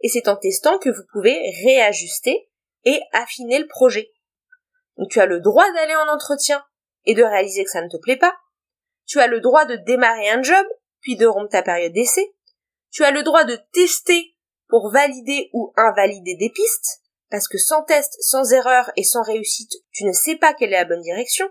Et 0.00 0.08
c'est 0.08 0.26
en 0.26 0.34
testant 0.34 0.80
que 0.80 0.90
vous 0.90 1.04
pouvez 1.12 1.38
réajuster 1.62 2.50
et 2.84 3.00
affiner 3.12 3.60
le 3.60 3.68
projet. 3.68 4.10
Donc 4.96 5.08
tu 5.08 5.20
as 5.20 5.26
le 5.26 5.38
droit 5.38 5.72
d'aller 5.74 5.94
en 5.94 6.12
entretien 6.12 6.64
et 7.04 7.14
de 7.14 7.22
réaliser 7.22 7.62
que 7.62 7.70
ça 7.70 7.80
ne 7.82 7.88
te 7.88 7.96
plaît 7.96 8.16
pas. 8.16 8.34
Tu 9.06 9.20
as 9.20 9.28
le 9.28 9.40
droit 9.40 9.66
de 9.66 9.76
démarrer 9.76 10.30
un 10.30 10.42
job, 10.42 10.66
puis 11.04 11.16
de 11.16 11.26
rompre 11.26 11.50
ta 11.50 11.62
période 11.62 11.92
d'essai. 11.92 12.34
Tu 12.90 13.04
as 13.04 13.12
le 13.12 13.22
droit 13.22 13.44
de 13.44 13.56
tester 13.72 14.34
pour 14.68 14.90
valider 14.90 15.50
ou 15.52 15.72
invalider 15.76 16.34
des 16.36 16.50
pistes, 16.50 17.02
parce 17.30 17.46
que 17.46 17.58
sans 17.58 17.84
test, 17.84 18.16
sans 18.20 18.52
erreur 18.52 18.90
et 18.96 19.04
sans 19.04 19.22
réussite, 19.22 19.72
tu 19.92 20.04
ne 20.04 20.12
sais 20.12 20.36
pas 20.36 20.54
quelle 20.54 20.72
est 20.72 20.78
la 20.78 20.84
bonne 20.86 21.02
direction. 21.02 21.48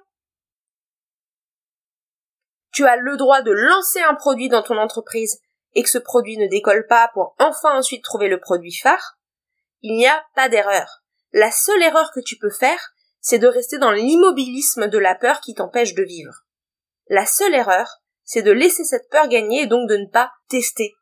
Tu 2.74 2.86
as 2.86 2.96
le 2.96 3.16
droit 3.16 3.42
de 3.44 3.52
lancer 3.52 4.02
un 4.02 4.16
produit 4.16 4.50
dans 4.50 4.63
ton 4.63 4.78
entreprise 4.78 5.39
et 5.76 5.84
que 5.84 5.89
ce 5.89 6.00
produit 6.00 6.38
ne 6.38 6.48
décolle 6.48 6.88
pas 6.88 7.12
pour 7.13 7.36
enfin 7.38 7.78
ensuite 7.78 8.04
trouver 8.04 8.28
le 8.28 8.39
produit 8.39 8.76
phare. 8.76 9.20
Il 9.82 9.96
n'y 9.96 10.08
a 10.08 10.26
pas 10.36 10.50
d'erreur. 10.50 11.04
La 11.32 11.52
seule 11.52 11.84
erreur 11.84 12.12
que 12.13 12.20
tu 12.20 12.38
peux 12.38 12.50
faire, 12.50 12.94
c'est 13.22 13.39
de 13.39 13.48
rester 13.48 13.78
dans 13.78 13.92
l'immobilisme 13.92 14.88
de 14.88 14.98
la 14.98 15.13
peur 15.13 15.39
qui 15.42 15.54
t'empêche 15.54 15.94
de 15.94 16.04
vivre. 16.04 16.46
La 17.10 17.26
seule 17.26 17.54
erreur, 17.54 18.03
c'est 18.23 18.41
de 18.41 18.51
laisser 18.51 18.83
cette 18.83 19.09
peur 19.09 19.27
gagner 19.27 19.63
et 19.63 19.67
donc 19.67 19.89
de 19.89 19.97
ne 19.97 20.07
pas 20.07 20.31
tester. 20.49 20.93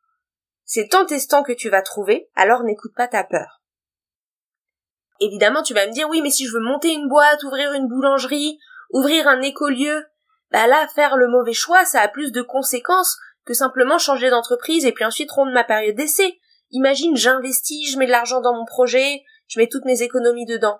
C'est 0.65 0.95
en 0.95 1.05
testant 1.05 1.43
que 1.43 1.51
tu 1.51 1.69
vas 1.69 1.81
trouver, 1.81 2.29
alors 2.35 2.63
n'écoute 2.63 2.93
pas 2.95 3.07
ta 3.07 3.23
peur. 3.23 3.61
Évidemment, 5.19 5.63
tu 5.63 5.73
vas 5.73 5.85
me 5.85 5.91
dire 5.91 6.09
oui, 6.09 6.21
mais 6.21 6.31
si 6.31 6.47
je 6.47 6.53
veux 6.53 6.63
monter 6.63 6.93
une 6.93 7.07
boîte, 7.07 7.43
ouvrir 7.43 7.73
une 7.73 7.87
boulangerie, 7.87 8.57
ouvrir 8.91 9.27
un 9.27 9.41
écolieu, 9.41 10.05
bah 10.49 10.67
là, 10.67 10.87
faire 10.95 11.15
le 11.15 11.27
mauvais 11.27 11.53
choix, 11.53 11.85
ça 11.85 12.01
a 12.01 12.07
plus 12.07 12.31
de 12.31 12.41
conséquences 12.41 13.17
que 13.45 13.53
simplement 13.53 13.97
changer 13.97 14.29
d'entreprise 14.29 14.85
et 14.85 14.91
puis 14.91 15.05
ensuite 15.05 15.31
rompre 15.31 15.51
ma 15.51 15.63
période 15.63 15.95
d'essai. 15.95 16.39
Imagine, 16.71 17.15
j'investis, 17.15 17.91
je 17.91 17.97
mets 17.97 18.05
de 18.05 18.11
l'argent 18.11 18.41
dans 18.41 18.55
mon 18.55 18.65
projet, 18.65 19.23
je 19.47 19.59
mets 19.59 19.67
toutes 19.67 19.85
mes 19.85 20.01
économies 20.01 20.45
dedans. 20.45 20.79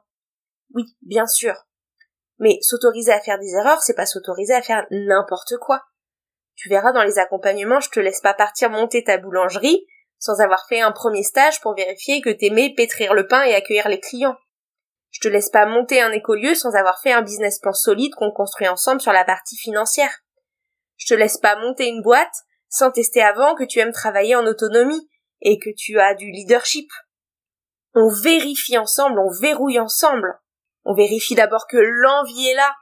Oui, 0.73 0.85
bien 1.01 1.27
sûr. 1.27 1.53
Mais 2.39 2.57
s'autoriser 2.61 3.11
à 3.11 3.19
faire 3.19 3.39
des 3.39 3.53
erreurs, 3.55 3.81
c'est 3.81 3.93
pas 3.93 4.05
s'autoriser 4.05 4.53
à 4.53 4.61
faire 4.61 4.85
n'importe 4.89 5.57
quoi. 5.57 5.83
Tu 6.61 6.69
verras 6.69 6.91
dans 6.91 7.01
les 7.01 7.17
accompagnements, 7.17 7.79
je 7.79 7.89
te 7.89 7.99
laisse 7.99 8.21
pas 8.21 8.35
partir 8.35 8.69
monter 8.69 9.03
ta 9.03 9.17
boulangerie 9.17 9.83
sans 10.19 10.39
avoir 10.41 10.67
fait 10.69 10.79
un 10.79 10.91
premier 10.91 11.23
stage 11.23 11.59
pour 11.59 11.73
vérifier 11.73 12.21
que 12.21 12.29
t'aimais 12.29 12.71
pétrir 12.77 13.15
le 13.15 13.25
pain 13.25 13.41
et 13.41 13.55
accueillir 13.55 13.89
les 13.89 13.99
clients. 13.99 14.37
Je 15.09 15.21
te 15.21 15.27
laisse 15.27 15.49
pas 15.49 15.65
monter 15.65 16.01
un 16.01 16.11
écolieu 16.11 16.53
sans 16.53 16.75
avoir 16.75 17.01
fait 17.01 17.13
un 17.13 17.23
business 17.23 17.57
plan 17.57 17.73
solide 17.73 18.13
qu'on 18.13 18.29
construit 18.29 18.67
ensemble 18.67 19.01
sur 19.01 19.11
la 19.11 19.25
partie 19.25 19.57
financière. 19.57 20.19
Je 20.97 21.07
te 21.07 21.15
laisse 21.15 21.39
pas 21.39 21.55
monter 21.55 21.87
une 21.87 22.03
boîte 22.03 22.35
sans 22.69 22.91
tester 22.91 23.23
avant 23.23 23.55
que 23.55 23.63
tu 23.63 23.79
aimes 23.79 23.91
travailler 23.91 24.35
en 24.35 24.45
autonomie 24.45 25.09
et 25.41 25.57
que 25.57 25.71
tu 25.75 25.99
as 25.99 26.13
du 26.13 26.29
leadership. 26.29 26.91
On 27.95 28.07
vérifie 28.07 28.77
ensemble, 28.77 29.19
on 29.19 29.31
verrouille 29.31 29.79
ensemble. 29.79 30.39
On 30.85 30.93
vérifie 30.93 31.33
d'abord 31.33 31.65
que 31.65 31.77
l'envie 31.77 32.49
est 32.49 32.55
là, 32.55 32.75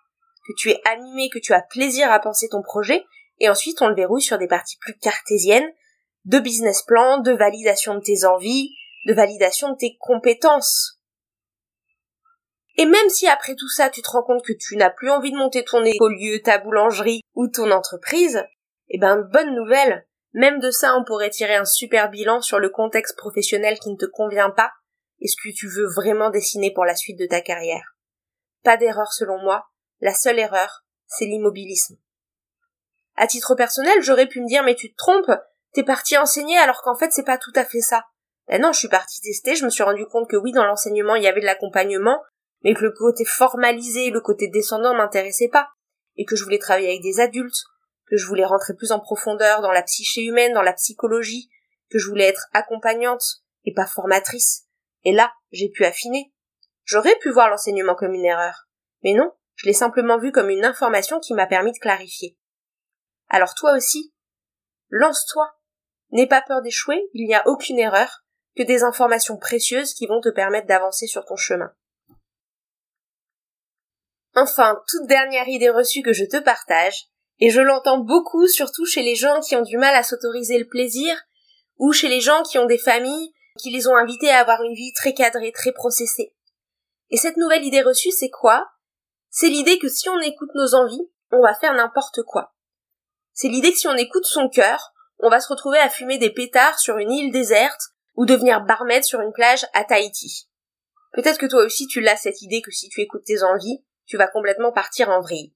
que 0.45 0.53
tu 0.57 0.69
es 0.69 0.81
animé, 0.83 1.29
que 1.29 1.39
tu 1.39 1.53
as 1.53 1.61
plaisir 1.61 2.11
à 2.11 2.19
penser 2.19 2.49
ton 2.49 2.61
projet, 2.61 3.05
et 3.39 3.49
ensuite 3.49 3.81
on 3.81 3.87
le 3.87 3.95
verrouille 3.95 4.21
sur 4.21 4.37
des 4.37 4.47
parties 4.47 4.77
plus 4.79 4.97
cartésiennes, 4.97 5.71
de 6.25 6.39
business 6.39 6.83
plan, 6.83 7.19
de 7.19 7.31
validation 7.31 7.95
de 7.95 8.01
tes 8.01 8.25
envies, 8.25 8.75
de 9.05 9.13
validation 9.13 9.71
de 9.71 9.77
tes 9.77 9.97
compétences. 9.99 10.99
Et 12.77 12.85
même 12.85 13.09
si 13.09 13.27
après 13.27 13.55
tout 13.55 13.69
ça 13.69 13.89
tu 13.89 14.01
te 14.01 14.09
rends 14.09 14.23
compte 14.23 14.45
que 14.45 14.53
tu 14.53 14.75
n'as 14.75 14.89
plus 14.89 15.09
envie 15.09 15.31
de 15.31 15.37
monter 15.37 15.63
ton 15.63 15.83
écolieu, 15.83 16.41
ta 16.41 16.57
boulangerie 16.57 17.21
ou 17.33 17.47
ton 17.47 17.71
entreprise, 17.71 18.43
eh 18.89 18.97
ben 18.97 19.17
bonne 19.33 19.55
nouvelle, 19.55 20.05
même 20.33 20.59
de 20.59 20.71
ça 20.71 20.95
on 20.95 21.03
pourrait 21.03 21.29
tirer 21.29 21.55
un 21.55 21.65
super 21.65 22.09
bilan 22.09 22.41
sur 22.41 22.59
le 22.59 22.69
contexte 22.69 23.17
professionnel 23.17 23.79
qui 23.79 23.89
ne 23.89 23.97
te 23.97 24.05
convient 24.05 24.49
pas 24.49 24.71
et 25.21 25.27
ce 25.27 25.35
que 25.35 25.53
tu 25.53 25.67
veux 25.67 25.87
vraiment 25.87 26.29
dessiner 26.29 26.71
pour 26.73 26.85
la 26.85 26.95
suite 26.95 27.19
de 27.19 27.25
ta 27.25 27.41
carrière. 27.41 27.95
Pas 28.63 28.77
d'erreur 28.77 29.11
selon 29.11 29.41
moi, 29.41 29.65
la 29.99 30.13
seule 30.13 30.39
erreur, 30.39 30.85
c'est 31.07 31.25
l'immobilisme. 31.25 31.97
À 33.21 33.27
titre 33.27 33.53
personnel, 33.53 34.01
j'aurais 34.01 34.27
pu 34.27 34.39
me 34.39 34.47
dire 34.47 34.63
mais 34.63 34.75
tu 34.75 34.89
te 34.89 34.95
trompes, 34.95 35.29
t'es 35.73 35.83
parti 35.83 36.17
enseigner 36.17 36.57
alors 36.57 36.81
qu'en 36.81 36.95
fait 36.95 37.11
c'est 37.11 37.25
pas 37.25 37.37
tout 37.37 37.51
à 37.53 37.65
fait 37.65 37.81
ça. 37.81 38.05
Ben 38.47 38.61
non, 38.61 38.71
je 38.71 38.79
suis 38.79 38.87
partie 38.87 39.19
tester, 39.19 39.55
je 39.55 39.65
me 39.65 39.69
suis 39.69 39.83
rendu 39.83 40.05
compte 40.05 40.29
que 40.29 40.37
oui, 40.37 40.53
dans 40.53 40.63
l'enseignement, 40.63 41.15
il 41.15 41.23
y 41.23 41.27
avait 41.27 41.41
de 41.41 41.45
l'accompagnement, 41.45 42.23
mais 42.63 42.73
que 42.73 42.81
le 42.81 42.91
côté 42.91 43.25
formalisé, 43.25 44.09
le 44.09 44.21
côté 44.21 44.47
descendant 44.47 44.95
m'intéressait 44.95 45.49
pas, 45.49 45.67
et 46.15 46.23
que 46.23 46.37
je 46.37 46.45
voulais 46.45 46.59
travailler 46.59 46.87
avec 46.87 47.01
des 47.01 47.19
adultes, 47.19 47.61
que 48.09 48.15
je 48.15 48.25
voulais 48.25 48.45
rentrer 48.45 48.73
plus 48.73 48.93
en 48.93 49.01
profondeur 49.01 49.61
dans 49.61 49.73
la 49.73 49.83
psyché 49.83 50.23
humaine, 50.23 50.53
dans 50.53 50.61
la 50.61 50.73
psychologie, 50.73 51.49
que 51.91 51.99
je 51.99 52.07
voulais 52.07 52.25
être 52.25 52.47
accompagnante 52.53 53.43
et 53.65 53.73
pas 53.73 53.85
formatrice. 53.85 54.63
Et 55.03 55.11
là, 55.11 55.33
j'ai 55.51 55.69
pu 55.69 55.83
affiner. 55.83 56.31
J'aurais 56.85 57.17
pu 57.17 57.31
voir 57.31 57.49
l'enseignement 57.49 57.95
comme 57.95 58.13
une 58.13 58.25
erreur. 58.25 58.69
Mais 59.03 59.13
non, 59.13 59.29
je 59.55 59.65
l'ai 59.65 59.73
simplement 59.73 60.17
vu 60.17 60.31
comme 60.31 60.49
une 60.49 60.63
information 60.63 61.19
qui 61.19 61.33
m'a 61.33 61.47
permis 61.47 61.73
de 61.73 61.79
clarifier. 61.79 62.37
Alors 63.29 63.53
toi 63.55 63.73
aussi, 63.73 64.13
lance-toi. 64.89 65.49
N'aie 66.11 66.27
pas 66.27 66.41
peur 66.41 66.61
d'échouer, 66.61 67.07
il 67.13 67.27
n'y 67.27 67.35
a 67.35 67.47
aucune 67.47 67.77
erreur, 67.77 68.23
que 68.57 68.63
des 68.63 68.83
informations 68.83 69.37
précieuses 69.37 69.93
qui 69.93 70.07
vont 70.07 70.21
te 70.21 70.29
permettre 70.29 70.67
d'avancer 70.67 71.05
sur 71.05 71.23
ton 71.25 71.35
chemin. 71.35 71.71
Enfin, 74.35 74.81
toute 74.87 75.07
dernière 75.07 75.47
idée 75.47 75.69
reçue 75.69 76.01
que 76.01 76.13
je 76.13 76.25
te 76.25 76.37
partage, 76.37 77.05
et 77.39 77.51
je 77.51 77.61
l'entends 77.61 77.99
beaucoup 77.99 78.47
surtout 78.47 78.85
chez 78.85 79.03
les 79.03 79.15
gens 79.15 79.39
qui 79.39 79.55
ont 79.55 79.61
du 79.61 79.77
mal 79.77 79.95
à 79.95 80.03
s'autoriser 80.03 80.57
le 80.57 80.67
plaisir, 80.67 81.15
ou 81.77 81.93
chez 81.93 82.09
les 82.09 82.21
gens 82.21 82.43
qui 82.43 82.57
ont 82.57 82.65
des 82.65 82.77
familles 82.77 83.33
qui 83.57 83.69
les 83.71 83.87
ont 83.87 83.95
invités 83.95 84.29
à 84.29 84.39
avoir 84.39 84.61
une 84.63 84.73
vie 84.73 84.93
très 84.93 85.13
cadrée, 85.13 85.51
très 85.51 85.71
processée. 85.71 86.33
Et 87.09 87.17
cette 87.17 87.37
nouvelle 87.37 87.65
idée 87.65 87.81
reçue, 87.81 88.11
c'est 88.11 88.29
quoi? 88.29 88.67
C'est 89.29 89.49
l'idée 89.49 89.79
que 89.79 89.89
si 89.89 90.09
on 90.09 90.19
écoute 90.19 90.51
nos 90.55 90.75
envies, 90.75 91.09
on 91.31 91.41
va 91.41 91.53
faire 91.55 91.73
n'importe 91.73 92.21
quoi. 92.23 92.53
C'est 93.41 93.47
l'idée 93.47 93.71
que 93.71 93.77
si 93.77 93.87
on 93.87 93.95
écoute 93.95 94.25
son 94.25 94.49
cœur, 94.49 94.91
on 95.19 95.29
va 95.29 95.39
se 95.39 95.47
retrouver 95.47 95.77
à 95.79 95.89
fumer 95.89 96.17
des 96.17 96.29
pétards 96.29 96.77
sur 96.77 96.97
une 96.97 97.09
île 97.09 97.31
déserte 97.31 97.79
ou 98.17 98.25
devenir 98.25 98.65
barmaid 98.65 99.05
sur 99.05 99.21
une 99.21 99.31
plage 99.31 99.65
à 99.73 99.85
Tahiti. 99.85 100.49
Peut-être 101.13 101.37
que 101.37 101.45
toi 101.45 101.63
aussi 101.63 101.87
tu 101.87 102.01
l'as 102.01 102.17
cette 102.17 102.41
idée 102.41 102.61
que 102.61 102.71
si 102.71 102.89
tu 102.89 102.99
écoutes 102.99 103.23
tes 103.23 103.41
envies, 103.43 103.81
tu 104.05 104.17
vas 104.17 104.27
complètement 104.27 104.73
partir 104.73 105.07
en 105.07 105.21
vrille. 105.21 105.53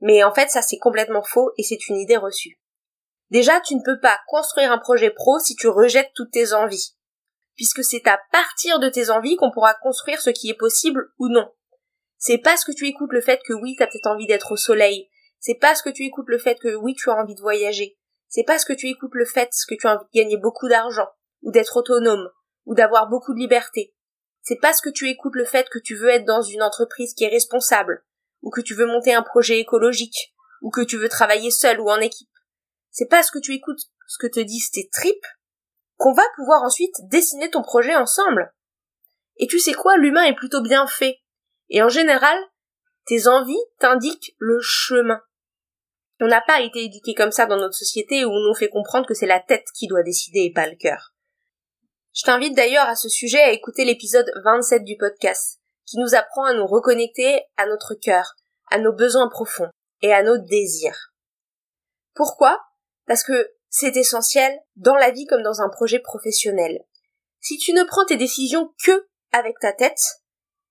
Mais 0.00 0.24
en 0.24 0.34
fait, 0.34 0.50
ça 0.50 0.62
c'est 0.62 0.78
complètement 0.78 1.22
faux 1.22 1.52
et 1.58 1.62
c'est 1.62 1.86
une 1.86 1.96
idée 1.96 2.16
reçue. 2.16 2.58
Déjà, 3.30 3.60
tu 3.60 3.76
ne 3.76 3.84
peux 3.84 4.00
pas 4.00 4.18
construire 4.26 4.72
un 4.72 4.78
projet 4.78 5.10
pro 5.10 5.38
si 5.38 5.54
tu 5.54 5.68
rejettes 5.68 6.10
toutes 6.16 6.32
tes 6.32 6.54
envies. 6.54 6.96
Puisque 7.54 7.84
c'est 7.84 8.08
à 8.08 8.18
partir 8.32 8.80
de 8.80 8.88
tes 8.88 9.10
envies 9.10 9.36
qu'on 9.36 9.52
pourra 9.52 9.74
construire 9.74 10.20
ce 10.20 10.30
qui 10.30 10.50
est 10.50 10.58
possible 10.58 11.12
ou 11.20 11.28
non. 11.28 11.48
C'est 12.18 12.38
parce 12.38 12.64
que 12.64 12.72
tu 12.72 12.88
écoutes 12.88 13.12
le 13.12 13.20
fait 13.20 13.40
que 13.46 13.52
oui, 13.52 13.76
t'as 13.78 13.86
peut-être 13.86 14.08
envie 14.08 14.26
d'être 14.26 14.50
au 14.50 14.56
soleil. 14.56 15.08
C'est 15.44 15.58
parce 15.60 15.82
que 15.82 15.90
tu 15.90 16.04
écoutes 16.04 16.28
le 16.28 16.38
fait 16.38 16.58
que 16.58 16.74
oui, 16.76 16.94
tu 16.94 17.10
as 17.10 17.16
envie 17.16 17.34
de 17.34 17.40
voyager. 17.40 17.98
C'est 18.28 18.44
parce 18.44 18.64
que 18.64 18.72
tu 18.72 18.88
écoutes 18.88 19.14
le 19.14 19.26
fait 19.26 19.50
que 19.68 19.74
tu 19.74 19.86
as 19.86 19.96
envie 19.96 20.06
de 20.06 20.18
gagner 20.18 20.38
beaucoup 20.38 20.68
d'argent, 20.68 21.08
ou 21.42 21.50
d'être 21.50 21.76
autonome, 21.76 22.30
ou 22.64 22.74
d'avoir 22.74 23.08
beaucoup 23.08 23.34
de 23.34 23.40
liberté. 23.40 23.94
C'est 24.40 24.58
parce 24.60 24.80
que 24.80 24.88
tu 24.88 25.08
écoutes 25.10 25.36
le 25.36 25.44
fait 25.44 25.68
que 25.68 25.78
tu 25.78 25.96
veux 25.96 26.08
être 26.08 26.24
dans 26.24 26.40
une 26.40 26.62
entreprise 26.62 27.12
qui 27.12 27.24
est 27.24 27.28
responsable, 27.28 28.04
ou 28.40 28.50
que 28.50 28.62
tu 28.62 28.74
veux 28.74 28.86
monter 28.86 29.12
un 29.12 29.22
projet 29.22 29.58
écologique, 29.58 30.34
ou 30.62 30.70
que 30.70 30.80
tu 30.80 30.96
veux 30.96 31.10
travailler 31.10 31.50
seul 31.50 31.78
ou 31.78 31.90
en 31.90 32.00
équipe 32.00 32.28
c'est 32.94 33.08
parce 33.08 33.30
que 33.30 33.40
tu 33.40 33.52
écoutes 33.52 33.90
ce 34.06 34.18
que 34.18 34.28
te 34.28 34.38
disent 34.38 34.70
tes 34.70 34.88
tripes 34.88 35.26
qu'on 35.96 36.12
va 36.12 36.22
pouvoir 36.36 36.62
ensuite 36.62 36.94
dessiner 37.08 37.50
ton 37.50 37.60
projet 37.60 37.96
ensemble. 37.96 38.54
Et 39.36 39.48
tu 39.48 39.58
sais 39.58 39.74
quoi, 39.74 39.96
l'humain 39.96 40.22
est 40.22 40.36
plutôt 40.36 40.62
bien 40.62 40.86
fait. 40.86 41.18
Et 41.70 41.82
en 41.82 41.88
général, 41.88 42.38
tes 43.06 43.26
envies 43.26 43.64
t'indiquent 43.80 44.36
le 44.38 44.60
chemin. 44.60 45.20
On 46.24 46.28
n'a 46.28 46.40
pas 46.40 46.62
été 46.62 46.84
éduqué 46.84 47.12
comme 47.12 47.32
ça 47.32 47.44
dans 47.44 47.58
notre 47.58 47.74
société 47.74 48.24
où 48.24 48.30
on 48.30 48.48
nous 48.48 48.54
fait 48.54 48.70
comprendre 48.70 49.06
que 49.06 49.12
c'est 49.12 49.26
la 49.26 49.40
tête 49.40 49.66
qui 49.74 49.88
doit 49.88 50.02
décider 50.02 50.40
et 50.40 50.52
pas 50.54 50.66
le 50.66 50.74
cœur. 50.74 51.12
Je 52.14 52.22
t'invite 52.22 52.56
d'ailleurs 52.56 52.88
à 52.88 52.96
ce 52.96 53.10
sujet 53.10 53.42
à 53.42 53.50
écouter 53.50 53.84
l'épisode 53.84 54.32
27 54.42 54.84
du 54.84 54.96
podcast, 54.96 55.60
qui 55.84 55.98
nous 55.98 56.14
apprend 56.14 56.44
à 56.46 56.54
nous 56.54 56.66
reconnecter 56.66 57.42
à 57.58 57.66
notre 57.66 57.92
cœur, 57.92 58.36
à 58.70 58.78
nos 58.78 58.94
besoins 58.94 59.28
profonds 59.28 59.68
et 60.00 60.14
à 60.14 60.22
nos 60.22 60.38
désirs. 60.38 61.12
Pourquoi? 62.14 62.58
Parce 63.06 63.22
que 63.22 63.50
c'est 63.68 63.94
essentiel 63.94 64.58
dans 64.76 64.96
la 64.96 65.10
vie 65.10 65.26
comme 65.26 65.42
dans 65.42 65.60
un 65.60 65.68
projet 65.68 65.98
professionnel. 65.98 66.86
Si 67.40 67.58
tu 67.58 67.74
ne 67.74 67.84
prends 67.84 68.06
tes 68.06 68.16
décisions 68.16 68.72
que 68.82 69.08
avec 69.30 69.58
ta 69.60 69.74
tête, 69.74 70.22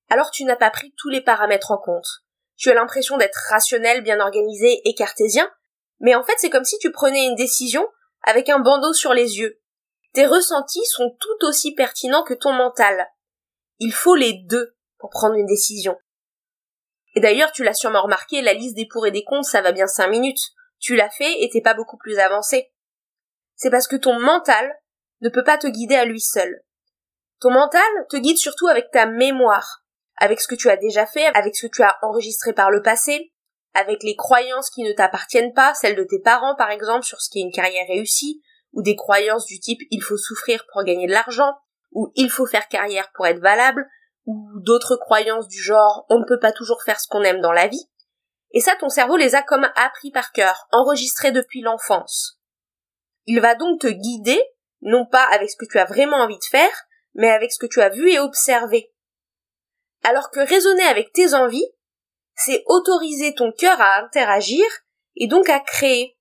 alors 0.10 0.32
tu 0.32 0.46
n'as 0.46 0.56
pas 0.56 0.72
pris 0.72 0.96
tous 0.98 1.10
les 1.10 1.22
paramètres 1.22 1.70
en 1.70 1.78
compte. 1.78 2.23
Tu 2.56 2.70
as 2.70 2.76
l'impression 2.76 3.18
d'être 3.18 3.40
rationnel, 3.50 4.02
bien 4.04 4.20
organisé 4.20 4.82
et 4.86 4.94
cartésien, 4.96 5.52
mais 6.00 6.16
en 6.16 6.24
fait 6.24 6.36
c'est 6.38 6.50
comme 6.50 6.66
si 6.66 6.78
tu 6.80 6.92
prenais 6.92 7.26
une 7.26 7.36
décision 7.36 7.88
avec 8.22 8.50
un 8.50 8.60
bandeau 8.60 8.94
sur 8.94 9.14
les 9.14 9.40
yeux. 9.40 9.60
Tes 10.14 10.26
ressentis 10.26 10.86
sont 10.86 11.16
tout 11.20 11.48
aussi 11.48 11.74
pertinents 11.74 12.24
que 12.24 12.34
ton 12.34 12.54
mental. 12.54 13.08
Il 13.80 13.92
faut 13.92 14.16
les 14.16 14.34
deux 14.46 14.76
pour 15.00 15.10
prendre 15.10 15.36
une 15.36 15.48
décision. 15.48 15.98
Et 17.16 17.20
d'ailleurs, 17.20 17.52
tu 17.52 17.64
l'as 17.64 17.74
sûrement 17.74 18.04
remarqué, 18.04 18.42
la 18.42 18.54
liste 18.54 18.76
des 18.76 18.88
pour 18.88 19.06
et 19.06 19.12
des 19.12 19.24
contre, 19.24 19.48
ça 19.48 19.62
va 19.62 19.72
bien 19.72 19.88
cinq 19.88 20.08
minutes 20.08 20.54
tu 20.84 20.98
l'as 20.98 21.10
fait 21.10 21.42
et 21.42 21.50
t'es 21.50 21.62
pas 21.62 21.74
beaucoup 21.74 21.98
plus 21.98 22.20
avancé. 22.20 22.72
C'est 23.56 23.70
parce 23.70 23.88
que 23.88 23.96
ton 23.96 24.20
mental 24.20 24.70
ne 25.22 25.30
peut 25.30 25.44
pas 25.44 25.58
te 25.58 25.68
guider 25.68 25.96
à 25.96 26.04
lui 26.04 26.20
seul. 26.20 26.62
Ton 27.40 27.52
mental 27.52 27.82
te 28.10 28.18
guide 28.18 28.38
surtout 28.38 28.68
avec 28.68 28.92
ta 28.92 29.06
mémoire, 29.06 29.83
avec 30.18 30.40
ce 30.40 30.48
que 30.48 30.56
tu 30.56 30.70
as 30.70 30.78
déjà 30.78 31.06
fait, 31.06 31.26
avec 31.36 31.56
ce 31.56 31.68
que 31.68 31.72
tu 31.72 31.84
as 31.84 31.98
enregistré 32.02 32.54
par 32.54 32.72
le 32.72 32.82
passé, 32.82 33.32
avec 33.74 34.04
les 34.04 34.16
croyances 34.16 34.70
qui 34.70 34.84
ne 34.84 34.92
t'appartiennent 34.92 35.54
pas, 35.54 35.74
celles 35.74 35.96
de 35.96 36.04
tes 36.04 36.20
parents 36.20 36.56
par 36.56 36.70
exemple 36.70 37.06
sur 37.06 37.22
ce 37.22 37.30
qui 37.30 37.40
est 37.40 37.44
une 37.44 37.52
carrière 37.52 37.88
réussie, 37.88 38.42
ou 38.74 38.82
des 38.82 38.96
croyances 38.96 39.46
du 39.46 39.60
type 39.60 39.82
il 39.92 40.02
faut 40.02 40.18
souffrir 40.18 40.66
pour 40.72 40.84
gagner 40.84 41.08
de 41.08 41.12
l'argent, 41.12 41.54
ou 41.92 42.12
il 42.16 42.30
faut 42.30 42.46
faire 42.46 42.68
carrière 42.68 43.12
pour 43.14 43.28
être 43.28 43.42
valable, 43.42 43.88
ou 44.26 44.50
d'autres 44.62 44.96
croyances 44.96 45.48
du 45.48 45.62
genre 45.62 46.06
on 46.10 46.20
ne 46.20 46.26
peut 46.26 46.40
pas 46.40 46.52
toujours 46.52 46.82
faire 46.84 47.00
ce 47.00 47.08
qu'on 47.08 47.24
aime 47.24 47.42
dans 47.42 47.52
la 47.52 47.68
vie. 47.68 47.90
Et 48.52 48.62
ça, 48.62 48.76
ton 48.76 48.90
cerveau 48.90 49.18
les 49.18 49.36
a 49.36 49.42
comme 49.42 49.68
appris 49.76 50.12
par 50.12 50.32
cœur, 50.32 50.68
enregistrés 50.72 51.32
depuis 51.32 51.62
l'enfance. 51.62 52.40
Il 53.26 53.42
va 53.42 53.56
donc 53.56 53.82
te 53.82 53.88
guider, 53.88 54.42
non 54.82 55.06
pas 55.06 55.24
avec 55.24 55.50
ce 55.50 55.56
que 55.58 55.66
tu 55.66 55.80
as 55.80 55.86
vraiment 55.86 56.18
envie 56.18 56.38
de 56.38 56.46
faire, 56.50 56.86
mais 57.16 57.30
avec 57.30 57.52
ce 57.52 57.58
que 57.58 57.66
tu 57.66 57.82
as 57.82 57.90
vu 57.90 58.12
et 58.12 58.20
observé. 58.20 58.93
Alors 60.04 60.32
que 60.32 60.40
raisonner 60.40 60.84
avec 60.84 61.14
tes 61.14 61.34
envies, 61.34 61.68
c'est 62.36 62.64
autoriser 62.68 63.34
ton 63.34 63.52
cœur 63.52 63.80
à 63.80 64.04
interagir 64.04 64.66
et 65.16 65.28
donc 65.28 65.50
à 65.50 65.60
créer. 65.60 66.18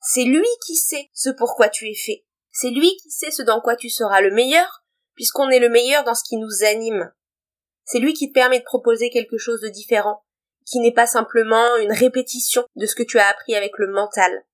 C'est 0.00 0.24
lui 0.24 0.46
qui 0.64 0.76
sait 0.76 1.10
ce 1.12 1.30
pourquoi 1.30 1.68
tu 1.68 1.88
es 1.88 1.94
fait. 1.94 2.24
C'est 2.52 2.70
lui 2.70 2.96
qui 3.02 3.10
sait 3.10 3.30
ce 3.30 3.42
dans 3.42 3.60
quoi 3.60 3.76
tu 3.76 3.90
seras 3.90 4.20
le 4.20 4.30
meilleur, 4.30 4.84
puisqu'on 5.14 5.50
est 5.50 5.58
le 5.58 5.68
meilleur 5.68 6.04
dans 6.04 6.14
ce 6.14 6.24
qui 6.24 6.36
nous 6.36 6.64
anime. 6.64 7.12
C'est 7.84 7.98
lui 7.98 8.14
qui 8.14 8.28
te 8.28 8.34
permet 8.34 8.60
de 8.60 8.64
proposer 8.64 9.10
quelque 9.10 9.36
chose 9.36 9.60
de 9.60 9.68
différent, 9.68 10.24
qui 10.64 10.80
n'est 10.80 10.94
pas 10.94 11.06
simplement 11.06 11.76
une 11.76 11.92
répétition 11.92 12.64
de 12.76 12.86
ce 12.86 12.94
que 12.94 13.02
tu 13.02 13.18
as 13.18 13.28
appris 13.28 13.54
avec 13.54 13.72
le 13.78 13.92
mental. 13.92 14.44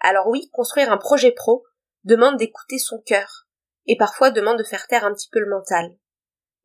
Alors 0.00 0.28
oui, 0.28 0.50
construire 0.52 0.92
un 0.92 0.98
projet 0.98 1.32
pro 1.32 1.64
demande 2.04 2.36
d'écouter 2.36 2.78
son 2.78 3.00
cœur, 3.00 3.46
et 3.86 3.96
parfois 3.96 4.30
demande 4.30 4.58
de 4.58 4.64
faire 4.64 4.86
taire 4.86 5.04
un 5.04 5.14
petit 5.14 5.28
peu 5.30 5.40
le 5.40 5.48
mental. 5.48 5.96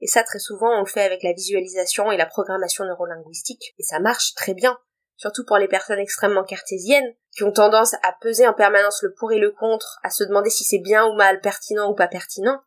Et 0.04 0.08
ça, 0.08 0.22
très 0.22 0.40
souvent, 0.40 0.70
on 0.78 0.82
le 0.82 0.86
fait 0.86 1.04
avec 1.04 1.24
la 1.24 1.32
visualisation 1.32 2.12
et 2.12 2.18
la 2.18 2.26
programmation 2.26 2.84
neurolinguistique, 2.84 3.74
et 3.80 3.84
ça 3.84 4.02
marche 4.02 4.34
très 4.34 4.54
bien, 4.54 4.78
surtout 5.16 5.46
pour 5.46 5.58
les 5.58 5.70
personnes 5.70 5.98
extrêmement 5.98 6.44
cartésiennes, 6.44 7.16
qui 7.32 7.46
ont 7.46 7.54
tendance 7.54 7.94
à 8.04 8.14
peser 8.20 8.46
en 8.46 8.54
permanence 8.54 9.02
le 9.02 9.14
pour 9.14 9.32
et 9.32 9.40
le 9.40 9.52
contre, 9.52 10.02
à 10.04 10.10
se 10.10 10.26
demander 10.26 10.50
si 10.50 10.66
c'est 10.66 10.82
bien 10.82 11.06
ou 11.06 11.14
mal, 11.16 11.40
pertinent 11.40 11.90
ou 11.90 11.96
pas 11.96 12.10
pertinent, 12.10 12.60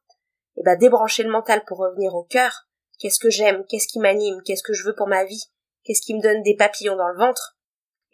et 0.57 0.63
bah 0.63 0.77
débrancher 0.77 1.25
le 1.25 1.31
mental 1.31 1.63
pour 1.67 1.77
revenir 1.77 2.15
au 2.15 2.25
cœur, 2.25 2.69
qu'est-ce 2.99 3.21
que 3.21 3.29
j'aime, 3.29 3.67
qu'est-ce 3.69 3.89
qui 3.89 3.99
m'anime, 3.99 4.41
qu'est-ce 4.43 4.63
que 4.63 4.73
je 4.73 4.85
veux 4.85 4.95
pour 4.95 5.07
ma 5.07 5.27
vie, 5.27 5.45
qu'est-ce 5.85 6.01
qui 6.01 6.15
me 6.15 6.23
donne 6.23 6.43
des 6.43 6.57
papillons 6.57 6.97
dans 6.97 7.09
le 7.09 7.19
ventre, 7.19 7.59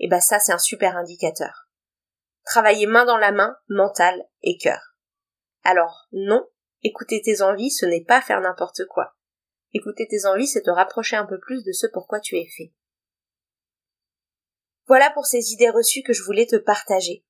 et 0.00 0.08
bah 0.08 0.20
ça 0.20 0.40
c'est 0.40 0.52
un 0.52 0.58
super 0.58 0.96
indicateur. 0.96 1.68
Travailler 2.44 2.86
main 2.86 3.04
dans 3.04 3.18
la 3.18 3.30
main, 3.30 3.56
mental 3.68 4.20
et 4.42 4.58
cœur. 4.58 4.96
Alors 5.62 6.08
non, 6.10 6.44
écouter 6.82 7.20
tes 7.22 7.42
envies, 7.42 7.70
ce 7.70 7.86
n'est 7.86 8.04
pas 8.04 8.20
faire 8.20 8.40
n'importe 8.40 8.84
quoi. 8.86 9.14
Écouter 9.72 10.06
tes 10.08 10.26
envies, 10.26 10.46
c'est 10.46 10.62
te 10.62 10.70
rapprocher 10.70 11.16
un 11.16 11.26
peu 11.26 11.38
plus 11.38 11.64
de 11.64 11.72
ce 11.72 11.86
pourquoi 11.86 12.20
tu 12.20 12.36
es 12.36 12.46
fait. 12.56 12.72
Voilà 14.86 15.10
pour 15.10 15.26
ces 15.26 15.52
idées 15.52 15.70
reçues 15.70 16.02
que 16.02 16.12
je 16.12 16.22
voulais 16.22 16.46
te 16.46 16.56
partager. 16.56 17.24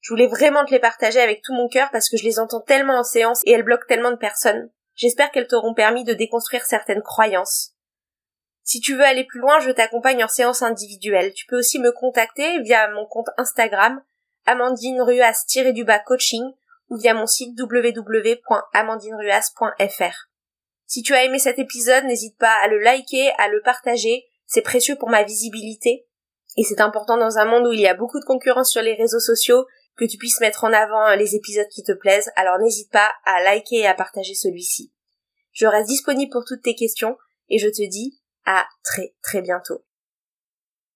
Je 0.00 0.12
voulais 0.12 0.26
vraiment 0.26 0.64
te 0.64 0.70
les 0.70 0.78
partager 0.78 1.20
avec 1.20 1.42
tout 1.42 1.54
mon 1.54 1.68
cœur 1.68 1.90
parce 1.90 2.08
que 2.08 2.16
je 2.16 2.24
les 2.24 2.38
entends 2.38 2.60
tellement 2.60 2.98
en 2.98 3.04
séance 3.04 3.40
et 3.46 3.52
elles 3.52 3.64
bloquent 3.64 3.86
tellement 3.86 4.10
de 4.10 4.16
personnes. 4.16 4.70
J'espère 4.94 5.30
qu'elles 5.30 5.46
t'auront 5.46 5.74
permis 5.74 6.04
de 6.04 6.12
déconstruire 6.12 6.64
certaines 6.64 7.02
croyances. 7.02 7.74
Si 8.64 8.80
tu 8.80 8.94
veux 8.94 9.04
aller 9.04 9.24
plus 9.24 9.40
loin, 9.40 9.60
je 9.60 9.70
t'accompagne 9.70 10.22
en 10.22 10.28
séance 10.28 10.62
individuelle. 10.62 11.32
Tu 11.32 11.46
peux 11.46 11.58
aussi 11.58 11.78
me 11.78 11.92
contacter 11.92 12.60
via 12.60 12.90
mon 12.90 13.06
compte 13.06 13.30
Instagram 13.38 14.02
Amandine 14.44 15.02
du 15.72 15.86
coaching 16.06 16.52
ou 16.90 16.96
via 16.96 17.14
mon 17.14 17.26
site 17.26 17.58
www.amandineruas.fr. 17.58 20.28
Si 20.86 21.02
tu 21.02 21.14
as 21.14 21.24
aimé 21.24 21.38
cet 21.38 21.58
épisode, 21.58 22.04
n'hésite 22.04 22.36
pas 22.38 22.54
à 22.62 22.68
le 22.68 22.78
liker, 22.78 23.30
à 23.38 23.48
le 23.48 23.62
partager, 23.62 24.24
c'est 24.46 24.62
précieux 24.62 24.96
pour 24.96 25.10
ma 25.10 25.22
visibilité 25.22 26.06
et 26.56 26.64
c'est 26.64 26.80
important 26.80 27.16
dans 27.16 27.38
un 27.38 27.44
monde 27.44 27.68
où 27.68 27.72
il 27.72 27.80
y 27.80 27.86
a 27.86 27.94
beaucoup 27.94 28.18
de 28.18 28.24
concurrence 28.24 28.72
sur 28.72 28.82
les 28.82 28.94
réseaux 28.94 29.20
sociaux 29.20 29.66
que 29.96 30.04
tu 30.04 30.16
puisses 30.16 30.40
mettre 30.40 30.64
en 30.64 30.72
avant 30.72 31.14
les 31.14 31.34
épisodes 31.34 31.68
qui 31.68 31.82
te 31.82 31.92
plaisent, 31.92 32.30
alors 32.36 32.58
n'hésite 32.58 32.90
pas 32.90 33.12
à 33.24 33.42
liker 33.42 33.76
et 33.76 33.86
à 33.86 33.94
partager 33.94 34.34
celui-ci. 34.34 34.92
Je 35.52 35.66
reste 35.66 35.88
disponible 35.88 36.32
pour 36.32 36.44
toutes 36.44 36.62
tes 36.62 36.74
questions 36.74 37.16
et 37.48 37.58
je 37.58 37.68
te 37.68 37.88
dis 37.88 38.20
à 38.44 38.66
très 38.82 39.14
très 39.22 39.42
bientôt. 39.42 39.84